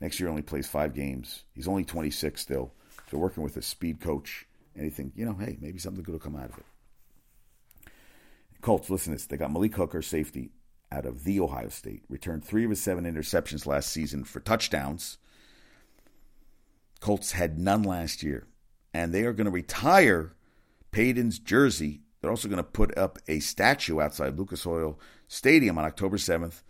Next 0.00 0.18
year, 0.18 0.28
only 0.28 0.42
plays 0.42 0.66
five 0.66 0.94
games. 0.94 1.44
He's 1.54 1.68
only 1.68 1.84
26 1.84 2.40
still. 2.40 2.72
So, 3.10 3.18
working 3.18 3.42
with 3.42 3.56
a 3.56 3.62
speed 3.62 4.00
coach, 4.00 4.46
anything, 4.76 5.12
you 5.14 5.24
know, 5.24 5.34
hey, 5.34 5.56
maybe 5.60 5.78
something 5.78 6.02
good 6.02 6.12
will 6.12 6.18
come 6.18 6.36
out 6.36 6.50
of 6.50 6.58
it. 6.58 6.64
Colts, 8.60 8.88
listen 8.88 9.12
to 9.12 9.18
this. 9.18 9.26
They 9.26 9.36
got 9.36 9.52
Malik 9.52 9.76
Hooker, 9.76 10.00
safety, 10.02 10.50
out 10.90 11.04
of 11.04 11.24
the 11.24 11.38
Ohio 11.40 11.68
State. 11.68 12.02
Returned 12.08 12.44
three 12.44 12.64
of 12.64 12.70
his 12.70 12.82
seven 12.82 13.04
interceptions 13.04 13.66
last 13.66 13.90
season 13.90 14.24
for 14.24 14.40
touchdowns. 14.40 15.18
Colts 17.00 17.32
had 17.32 17.58
none 17.58 17.82
last 17.82 18.22
year. 18.22 18.46
And 18.94 19.12
they 19.12 19.24
are 19.24 19.32
going 19.32 19.46
to 19.46 19.50
retire 19.50 20.32
Peyton's 20.94 21.40
jersey. 21.40 22.02
They're 22.20 22.30
also 22.30 22.48
going 22.48 22.58
to 22.58 22.62
put 22.62 22.96
up 22.96 23.18
a 23.26 23.40
statue 23.40 24.00
outside 24.00 24.38
Lucas 24.38 24.64
Oil 24.64 24.98
Stadium 25.26 25.76
on 25.76 25.84
October 25.84 26.16
7th. 26.18 26.62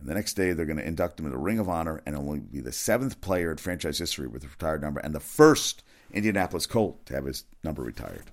And 0.00 0.08
the 0.08 0.14
next 0.14 0.32
day, 0.32 0.52
they're 0.52 0.64
going 0.64 0.78
to 0.78 0.86
induct 0.86 1.20
him 1.20 1.26
in 1.26 1.32
the 1.32 1.38
Ring 1.38 1.58
of 1.58 1.68
Honor, 1.68 2.02
and 2.06 2.16
only 2.16 2.40
be 2.40 2.60
the 2.60 2.72
seventh 2.72 3.20
player 3.20 3.50
in 3.50 3.58
franchise 3.58 3.98
history 3.98 4.26
with 4.26 4.44
a 4.44 4.48
retired 4.48 4.80
number, 4.80 4.98
and 5.00 5.14
the 5.14 5.20
first 5.20 5.84
Indianapolis 6.10 6.66
Colt 6.66 7.04
to 7.04 7.14
have 7.14 7.26
his 7.26 7.44
number 7.62 7.82
retired. 7.82 8.30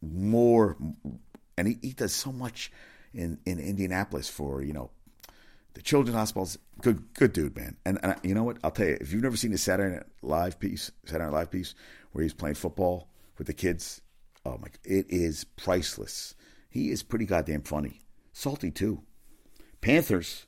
More, 0.00 0.76
and 1.58 1.66
he, 1.66 1.78
he 1.82 1.92
does 1.92 2.12
so 2.12 2.30
much 2.30 2.70
in, 3.12 3.40
in 3.44 3.58
Indianapolis 3.58 4.28
for 4.30 4.62
you 4.62 4.72
know 4.72 4.90
the 5.74 5.82
children's 5.82 6.16
hospitals. 6.16 6.58
Good, 6.80 7.12
good 7.14 7.32
dude, 7.32 7.56
man. 7.56 7.76
And, 7.84 7.98
and 8.04 8.14
you 8.22 8.36
know 8.36 8.44
what? 8.44 8.58
I'll 8.62 8.70
tell 8.70 8.86
you, 8.86 8.98
if 9.00 9.12
you've 9.12 9.24
never 9.24 9.36
seen 9.36 9.50
the 9.50 9.58
Saturday 9.58 9.96
Night 9.96 10.06
Live 10.22 10.60
piece, 10.60 10.92
Saturday 11.04 11.24
Night 11.24 11.32
Live 11.32 11.50
piece 11.50 11.74
where 12.12 12.22
he's 12.22 12.32
playing 12.32 12.54
football 12.54 13.09
with 13.40 13.46
the 13.46 13.54
kids, 13.54 14.02
oh 14.44 14.58
my, 14.58 14.68
it 14.84 15.06
is 15.08 15.44
priceless. 15.44 16.34
He 16.68 16.90
is 16.90 17.02
pretty 17.02 17.24
goddamn 17.24 17.62
funny, 17.62 18.02
salty 18.34 18.70
too. 18.70 19.00
Panthers, 19.80 20.44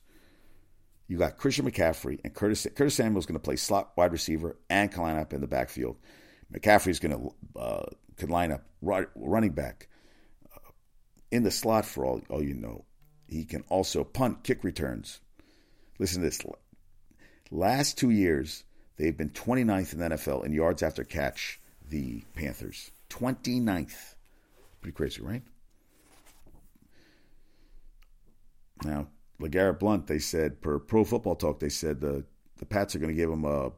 you 1.07 1.17
got 1.17 1.39
Christian 1.39 1.65
McCaffrey 1.65 2.19
and 2.23 2.35
Curtis. 2.35 2.67
Curtis 2.75 2.93
Samuel's 2.93 3.25
going 3.25 3.39
to 3.39 3.43
play 3.43 3.55
slot 3.55 3.93
wide 3.97 4.11
receiver 4.11 4.57
and 4.69 4.91
can 4.91 5.01
line 5.01 5.17
up 5.17 5.33
in 5.33 5.41
the 5.41 5.47
backfield. 5.47 5.97
McCaffrey's 6.53 6.99
going 6.99 7.17
to 7.17 7.59
uh, 7.59 7.85
can 8.15 8.29
line 8.29 8.51
up 8.51 8.61
running 8.79 9.53
back 9.53 9.89
uh, 10.55 10.69
in 11.31 11.41
the 11.41 11.49
slot 11.49 11.85
for 11.85 12.05
all 12.05 12.21
all 12.29 12.43
you 12.43 12.53
know. 12.53 12.85
He 13.27 13.43
can 13.43 13.63
also 13.69 14.03
punt, 14.03 14.43
kick 14.43 14.63
returns. 14.63 15.19
Listen 15.97 16.21
to 16.21 16.27
this. 16.29 16.43
Last 17.49 17.97
two 17.97 18.11
years, 18.11 18.63
they've 18.97 19.17
been 19.17 19.31
29th 19.31 19.93
in 19.93 19.99
the 19.99 20.09
NFL 20.09 20.45
in 20.45 20.53
yards 20.53 20.83
after 20.83 21.03
catch, 21.03 21.59
the 21.93 22.23
Panthers. 22.33 22.89
29th. 23.11 24.15
Pretty 24.81 24.95
crazy, 24.95 25.21
right? 25.21 25.43
Now, 28.83 29.07
LeGarrette 29.39 29.77
Blunt, 29.77 30.07
they 30.07 30.17
said, 30.17 30.59
per 30.59 30.79
Pro 30.79 31.03
Football 31.03 31.35
Talk, 31.35 31.59
they 31.59 31.69
said 31.69 32.01
the, 32.01 32.25
the 32.57 32.65
Pats 32.65 32.95
are 32.95 32.99
going 32.99 33.13
to 33.13 33.15
give 33.15 33.29
him 33.29 33.45
a 33.45 33.71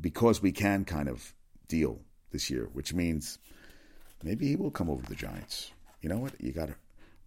because 0.00 0.40
we 0.40 0.52
can 0.52 0.86
kind 0.86 1.06
of 1.06 1.34
deal 1.68 2.00
this 2.30 2.48
year, 2.48 2.70
which 2.72 2.94
means 2.94 3.38
maybe 4.24 4.48
he 4.48 4.56
will 4.56 4.70
come 4.70 4.88
over 4.88 5.02
to 5.02 5.08
the 5.10 5.14
Giants. 5.14 5.70
You 6.00 6.08
know 6.08 6.18
what? 6.18 6.32
You 6.40 6.52
got 6.52 6.68
to 6.68 6.74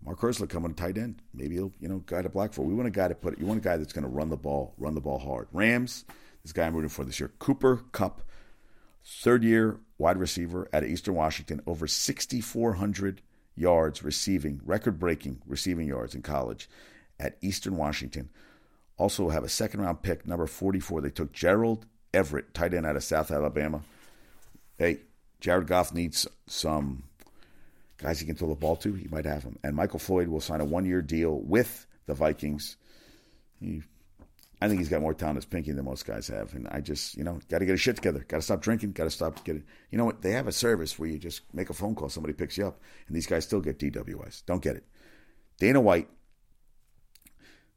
Mark 0.04 0.20
Herzler 0.20 0.48
coming 0.48 0.74
tight 0.74 0.98
end. 0.98 1.22
Maybe 1.32 1.56
he'll, 1.56 1.72
you 1.80 1.88
know, 1.88 2.00
guy 2.08 2.24
to 2.24 2.30
black 2.30 2.54
for. 2.54 2.64
We 2.64 2.74
want 2.74 2.88
a 2.88 2.92
guy 2.92 3.08
to 3.08 3.16
put. 3.16 3.38
You 3.38 3.46
want 3.46 3.60
a 3.60 3.64
guy 3.64 3.78
that's 3.78 3.94
going 3.94 4.04
to 4.04 4.10
run 4.10 4.30
the 4.30 4.36
ball, 4.36 4.74
run 4.80 4.96
the 4.96 5.02
ball 5.02 5.20
hard. 5.20 5.48
Rams. 5.54 6.06
This 6.42 6.54
guy 6.54 6.66
I'm 6.66 6.74
rooting 6.74 6.90
for 6.90 7.06
this 7.06 7.20
year, 7.20 7.32
Cooper 7.40 7.84
Kupp, 7.92 8.22
third 9.06 9.44
year 9.44 9.80
wide 9.98 10.18
receiver 10.18 10.68
at 10.74 10.84
Eastern 10.84 11.16
Washington, 11.16 11.62
over 11.66 11.88
6,400 11.88 13.22
yards 13.56 14.04
receiving, 14.04 14.60
record 14.66 15.00
breaking 15.00 15.42
receiving 15.46 15.88
yards 15.88 16.16
in 16.16 16.22
college 16.22 16.68
at 17.20 17.38
Eastern 17.42 17.78
Washington. 17.78 18.30
Also 18.98 19.30
have 19.30 19.44
a 19.44 19.50
second 19.50 19.82
round 19.82 20.02
pick, 20.02 20.26
number 20.26 20.48
44. 20.48 21.02
They 21.02 21.10
took 21.10 21.32
Gerald 21.32 21.86
Everett, 22.14 22.54
tight 22.54 22.74
end 22.74 22.86
out 22.86 22.96
of 22.96 23.04
South 23.04 23.32
Alabama. 23.32 23.82
Hey, 24.78 25.00
Jared 25.40 25.68
Goff 25.68 25.94
needs 25.94 26.28
some 26.48 27.04
guys 27.98 28.20
he 28.20 28.26
can 28.26 28.36
throw 28.36 28.50
the 28.50 28.56
ball 28.56 28.76
to. 28.78 28.94
He 28.94 29.08
might 29.08 29.26
have 29.26 29.44
them. 29.44 29.60
And 29.64 29.76
Michael 29.76 30.00
Floyd 30.00 30.28
will 30.28 30.42
sign 30.42 30.62
a 30.62 30.66
one 30.66 30.86
year 30.86 31.02
deal 31.02 31.40
with 31.40 31.86
the 32.06 32.14
Vikings. 32.14 32.78
He, 33.60 33.84
I 34.62 34.68
think 34.68 34.80
he's 34.80 34.90
got 34.90 35.02
more 35.02 35.14
talent 35.14 35.38
as 35.38 35.46
Pinky 35.46 35.72
than 35.72 35.84
most 35.84 36.06
guys 36.06 36.28
have. 36.30 36.54
And 36.54 36.68
I 36.70 36.80
just, 36.80 37.18
you 37.18 37.24
know, 37.24 37.40
got 37.50 37.60
to 37.60 37.66
get 37.66 37.74
his 37.74 37.82
shit 37.82 37.98
together. 37.98 38.26
Got 38.28 38.38
to 38.38 38.42
stop 38.42 38.62
drinking. 38.62 38.94
Got 38.94 39.04
to 39.04 39.10
stop 39.10 39.44
getting. 39.44 39.64
You 39.92 39.98
know 39.98 40.06
what? 40.06 40.22
They 40.22 40.32
have 40.32 40.48
a 40.48 40.52
service 40.52 40.98
where 40.98 41.10
you 41.10 41.20
just 41.20 41.42
make 41.54 41.70
a 41.70 41.74
phone 41.74 41.94
call, 41.96 42.10
somebody 42.10 42.34
picks 42.34 42.58
you 42.58 42.68
up, 42.68 42.80
and 43.08 43.16
these 43.16 43.28
guys 43.28 43.44
still 43.44 43.60
get 43.60 43.80
DWIs. 43.80 44.46
Don't 44.46 44.62
get 44.62 44.78
it. 44.78 44.86
Dana 45.60 45.82
White 45.82 46.08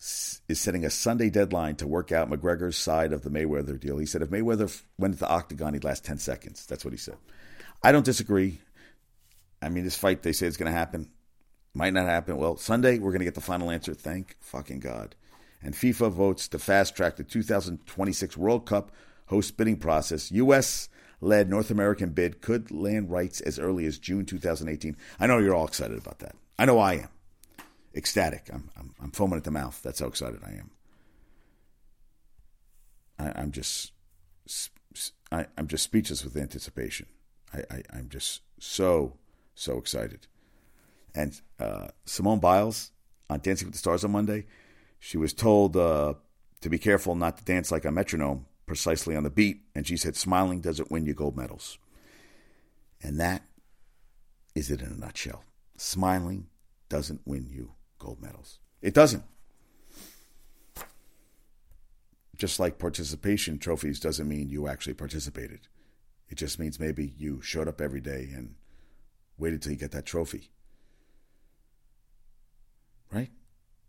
is 0.01 0.61
setting 0.61 0.85
a 0.85 0.91
Sunday 0.91 1.31
deadline 1.31 1.75
to 1.77 1.87
work 1.87 2.13
out 2.13 2.31
McGregor's 2.31 2.77
side 2.77 3.13
of 3.13 3.23
the 3.23 3.31
Mayweather 3.31 3.79
deal. 3.79 3.99
He 3.99 4.07
said 4.07 4.23
if 4.23 4.31
Mayweather 4.31 4.83
went 4.97 5.15
to 5.15 5.21
the 5.21 5.29
octagon, 5.29 5.75
he'd 5.75 5.85
last 5.85 6.05
10 6.05 6.19
seconds. 6.19 6.67
That's 6.67 6.85
what 6.85 6.95
he 6.95 6.99
said. 6.99 7.17
I 7.83 7.91
don't 7.91 8.05
disagree. 8.05 8.61
I 9.61 9.69
mean, 9.69 9.83
this 9.83 9.97
fight, 9.97 10.23
they 10.23 10.33
say 10.33 10.47
it's 10.47 10.57
going 10.57 10.71
to 10.71 10.79
happen. 10.79 11.11
Might 11.75 11.93
not 11.93 12.07
happen. 12.07 12.37
Well, 12.37 12.57
Sunday, 12.57 12.99
we're 12.99 13.11
going 13.11 13.21
to 13.21 13.25
get 13.25 13.35
the 13.35 13.41
final 13.41 13.71
answer. 13.71 13.95
Thank 13.95 14.37
fucking 14.41 14.81
God. 14.81 15.17
And 15.63 15.75
FIFA 15.75 16.13
votes 16.13 16.49
to 16.49 16.59
fast 16.59 16.97
track 16.97 17.17
the 17.17 17.25
2026 17.25 18.37
World 18.37 18.67
Cup 18.67 18.93
host 19.27 19.57
bidding 19.57 19.77
process. 19.77 20.31
U.S. 20.33 20.89
led 21.21 21.51
North 21.51 21.71
American 21.71 22.11
bid 22.11 22.41
could 22.41 22.71
land 22.71 23.11
rights 23.11 23.41
as 23.41 23.59
early 23.59 23.87
as 23.87 23.99
June 23.99 24.25
2018. 24.25 24.97
I 25.19 25.27
know 25.27 25.39
you're 25.39 25.55
all 25.55 25.67
excited 25.67 25.99
about 25.99 26.21
that. 26.21 26.37
I 26.59 26.65
know 26.65 26.79
I 26.79 26.95
am 26.95 27.09
ecstatic. 27.95 28.49
I'm, 28.53 28.71
I'm, 28.79 28.95
I'm 29.03 29.11
foaming 29.11 29.37
at 29.37 29.45
the 29.45 29.51
mouth. 29.51 29.81
That's 29.83 30.01
how 30.01 30.07
excited 30.07 30.41
I 30.45 30.53
am. 30.53 30.71
I, 33.19 33.41
am 33.41 33.51
just, 33.51 33.93
I, 35.33 35.47
am 35.59 35.67
just 35.67 35.83
speechless 35.83 36.25
with 36.25 36.37
anticipation. 36.37 37.07
I, 37.53 37.59
I, 37.71 37.83
I'm 37.93 38.09
just 38.09 38.43
so, 38.61 39.19
so 39.55 39.77
excited. 39.77 40.29
And 41.15 41.41
uh, 41.59 41.89
Simone 42.05 42.39
Biles 42.39 42.93
on 43.29 43.41
Dancing 43.41 43.67
with 43.67 43.75
the 43.75 43.79
Stars 43.79 44.05
on 44.05 44.13
Monday, 44.13 44.47
she 44.99 45.17
was 45.17 45.33
told 45.33 45.77
uh, 45.77 46.15
to 46.61 46.69
be 46.69 46.79
careful 46.79 47.15
not 47.15 47.39
to 47.39 47.45
dance 47.45 47.71
like 47.71 47.85
a 47.85 47.91
metronome 47.91 48.47
precisely 48.67 49.17
on 49.17 49.23
the 49.23 49.31
beat. 49.31 49.63
And 49.75 49.87
she 49.87 49.97
said, 49.97 50.17
smiling 50.17 50.61
doesn't 50.61 50.91
win 50.91 51.07
you 51.07 51.15
gold 51.15 51.37
medals. 51.37 51.79
And 53.03 53.19
that 53.21 53.43
is 54.55 54.71
it 54.71 54.83
in 54.83 54.89
a 54.89 54.97
nutshell. 54.97 55.45
Smiling 55.77 56.49
doesn't 56.89 57.21
win 57.25 57.47
you 57.49 57.73
gold 57.99 58.21
medals. 58.21 58.59
It 58.83 58.95
doesn't. 58.95 59.25
Just 62.37 62.61
like 62.61 62.79
participation 62.79 63.59
trophies 63.59 63.99
doesn't 63.99 64.29
mean 64.29 64.49
you 64.49 64.69
actually 64.69 64.95
participated. 64.95 65.67
It 66.29 66.37
just 66.37 66.59
means 66.59 66.79
maybe 66.79 67.15
you 67.17 67.41
showed 67.41 67.69
up 67.69 67.81
every 67.81 68.01
day 68.01 68.31
and 68.33 68.55
waited 69.39 69.63
till 69.63 69.73
you 69.73 69.79
get 69.79 69.93
that 69.93 70.07
trophy. 70.07 70.51
Right? 73.11 73.31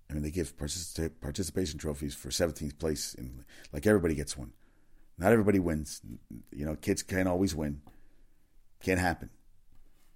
I 0.10 0.14
mean, 0.14 0.24
they 0.24 0.32
give 0.32 0.58
participation 0.58 1.78
trophies 1.78 2.16
for 2.16 2.30
17th 2.30 2.80
place, 2.80 3.14
and 3.14 3.44
like 3.72 3.86
everybody 3.86 4.16
gets 4.16 4.36
one. 4.36 4.54
Not 5.18 5.32
everybody 5.32 5.60
wins. 5.60 6.02
You 6.52 6.66
know, 6.66 6.76
kids 6.76 7.04
can't 7.04 7.28
always 7.28 7.54
win. 7.54 7.82
Can't 8.82 9.00
happen. 9.00 9.30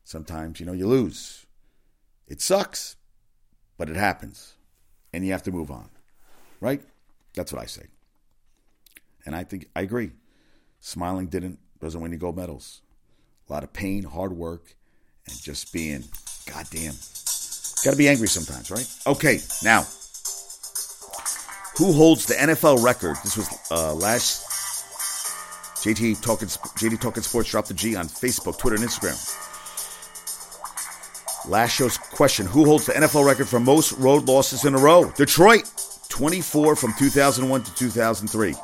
Sometimes, 0.04 0.60
you 0.60 0.66
know, 0.66 0.74
you 0.74 0.88
lose. 0.88 1.46
It 2.28 2.42
sucks, 2.42 2.96
but 3.78 3.90
it 3.90 3.96
happens, 3.96 4.54
and 5.12 5.26
you 5.26 5.32
have 5.34 5.44
to 5.44 5.52
move 5.52 5.70
on, 5.70 5.90
right? 6.60 6.82
That's 7.36 7.54
what 7.54 7.62
I 7.62 7.66
say, 7.66 7.88
and 9.26 9.36
I 9.36 9.44
think 9.44 9.70
I 9.76 9.82
agree. 9.82 10.12
Smiling 10.80 11.28
didn't 11.28 11.60
doesn't 11.80 12.00
win 12.00 12.14
you 12.14 12.18
gold 12.18 12.38
medals. 12.38 12.82
A 13.50 13.54
lot 13.54 13.64
of 13.64 13.74
pain, 13.74 14.04
hard 14.04 14.34
work, 14.34 14.76
and 15.28 15.42
just 15.42 15.74
being 15.74 16.06
goddamn. 16.46 16.94
Got 17.84 17.92
to 17.92 17.98
be 17.98 18.08
angry 18.08 18.28
sometimes, 18.28 18.72
right? 18.72 18.88
Okay, 19.06 19.40
now 19.64 19.86
who 21.78 21.92
holds 21.92 22.26
the 22.28 22.36
NFL 22.36 22.84
record? 22.84 23.18
This 23.24 23.36
was 23.36 23.50
uh, 23.72 23.94
last 23.94 24.46
JT 25.84 26.22
talking 26.22 26.48
JT 26.48 27.02
talking 27.02 27.24
sports 27.24 27.50
dropped 27.50 27.68
the 27.68 27.74
G 27.74 27.96
on 27.96 28.08
Facebook, 28.08 28.58
Twitter, 28.58 28.76
and 28.76 28.86
Instagram. 28.86 29.20
Last 31.50 31.72
show's 31.72 31.98
question: 31.98 32.46
Who 32.46 32.66
holds 32.66 32.86
the 32.86 32.94
NFL 32.94 33.26
record 33.26 33.50
for 33.50 33.60
most 33.60 33.92
road 33.94 34.28
losses 34.28 34.66
in 34.66 34.76
a 34.76 34.78
row? 34.78 35.12
Detroit, 35.18 35.64
24 36.10 36.76
from 36.76 36.94
2001 36.98 37.64
to 37.64 37.76
2003. 37.76 38.56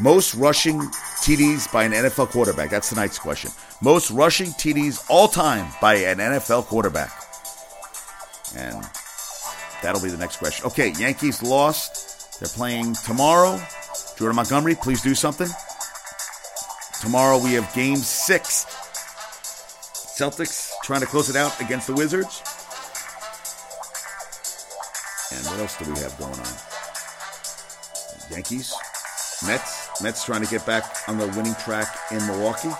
Most 0.00 0.34
rushing 0.36 0.80
TDs 0.80 1.70
by 1.70 1.84
an 1.84 1.92
NFL 1.92 2.28
quarterback. 2.28 2.70
That's 2.70 2.88
tonight's 2.88 3.18
question. 3.18 3.50
Most 3.82 4.10
rushing 4.10 4.48
TDs 4.52 5.04
all 5.10 5.28
time 5.28 5.70
by 5.82 5.96
an 5.96 6.18
NFL 6.18 6.64
quarterback. 6.64 7.10
And 8.56 8.84
that'll 9.82 10.02
be 10.02 10.10
the 10.10 10.18
next 10.18 10.38
question. 10.38 10.66
Okay, 10.66 10.92
Yankees 10.98 11.42
lost. 11.42 12.38
They're 12.40 12.48
playing 12.48 12.94
tomorrow. 12.94 13.60
Jordan 14.16 14.36
Montgomery, 14.36 14.74
please 14.74 15.02
do 15.02 15.14
something. 15.14 15.48
Tomorrow 17.00 17.38
we 17.38 17.54
have 17.54 17.72
game 17.74 17.96
six. 17.96 18.66
Celtics 20.18 20.70
trying 20.84 21.00
to 21.00 21.06
close 21.06 21.30
it 21.30 21.36
out 21.36 21.58
against 21.60 21.86
the 21.86 21.94
Wizards. 21.94 22.42
And 25.32 25.46
what 25.46 25.60
else 25.60 25.78
do 25.78 25.90
we 25.90 25.98
have 26.00 26.16
going 26.18 26.34
on? 26.34 26.54
Yankees, 28.30 28.74
Mets. 29.46 30.02
Mets 30.02 30.24
trying 30.24 30.42
to 30.42 30.50
get 30.50 30.66
back 30.66 30.84
on 31.08 31.18
the 31.18 31.26
winning 31.28 31.54
track 31.54 31.88
in 32.10 32.24
Milwaukee. 32.26 32.70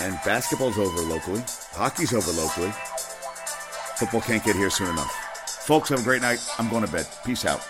And 0.00 0.18
basketball's 0.24 0.78
over 0.78 1.02
locally. 1.02 1.44
Hockey's 1.72 2.12
over 2.12 2.32
locally. 2.32 2.72
Football 3.96 4.20
can't 4.22 4.44
get 4.44 4.56
here 4.56 4.70
soon 4.70 4.90
enough. 4.90 5.10
Folks, 5.66 5.90
have 5.90 6.00
a 6.00 6.02
great 6.02 6.22
night. 6.22 6.40
I'm 6.58 6.68
going 6.68 6.84
to 6.84 6.90
bed. 6.90 7.06
Peace 7.24 7.44
out. 7.44 7.60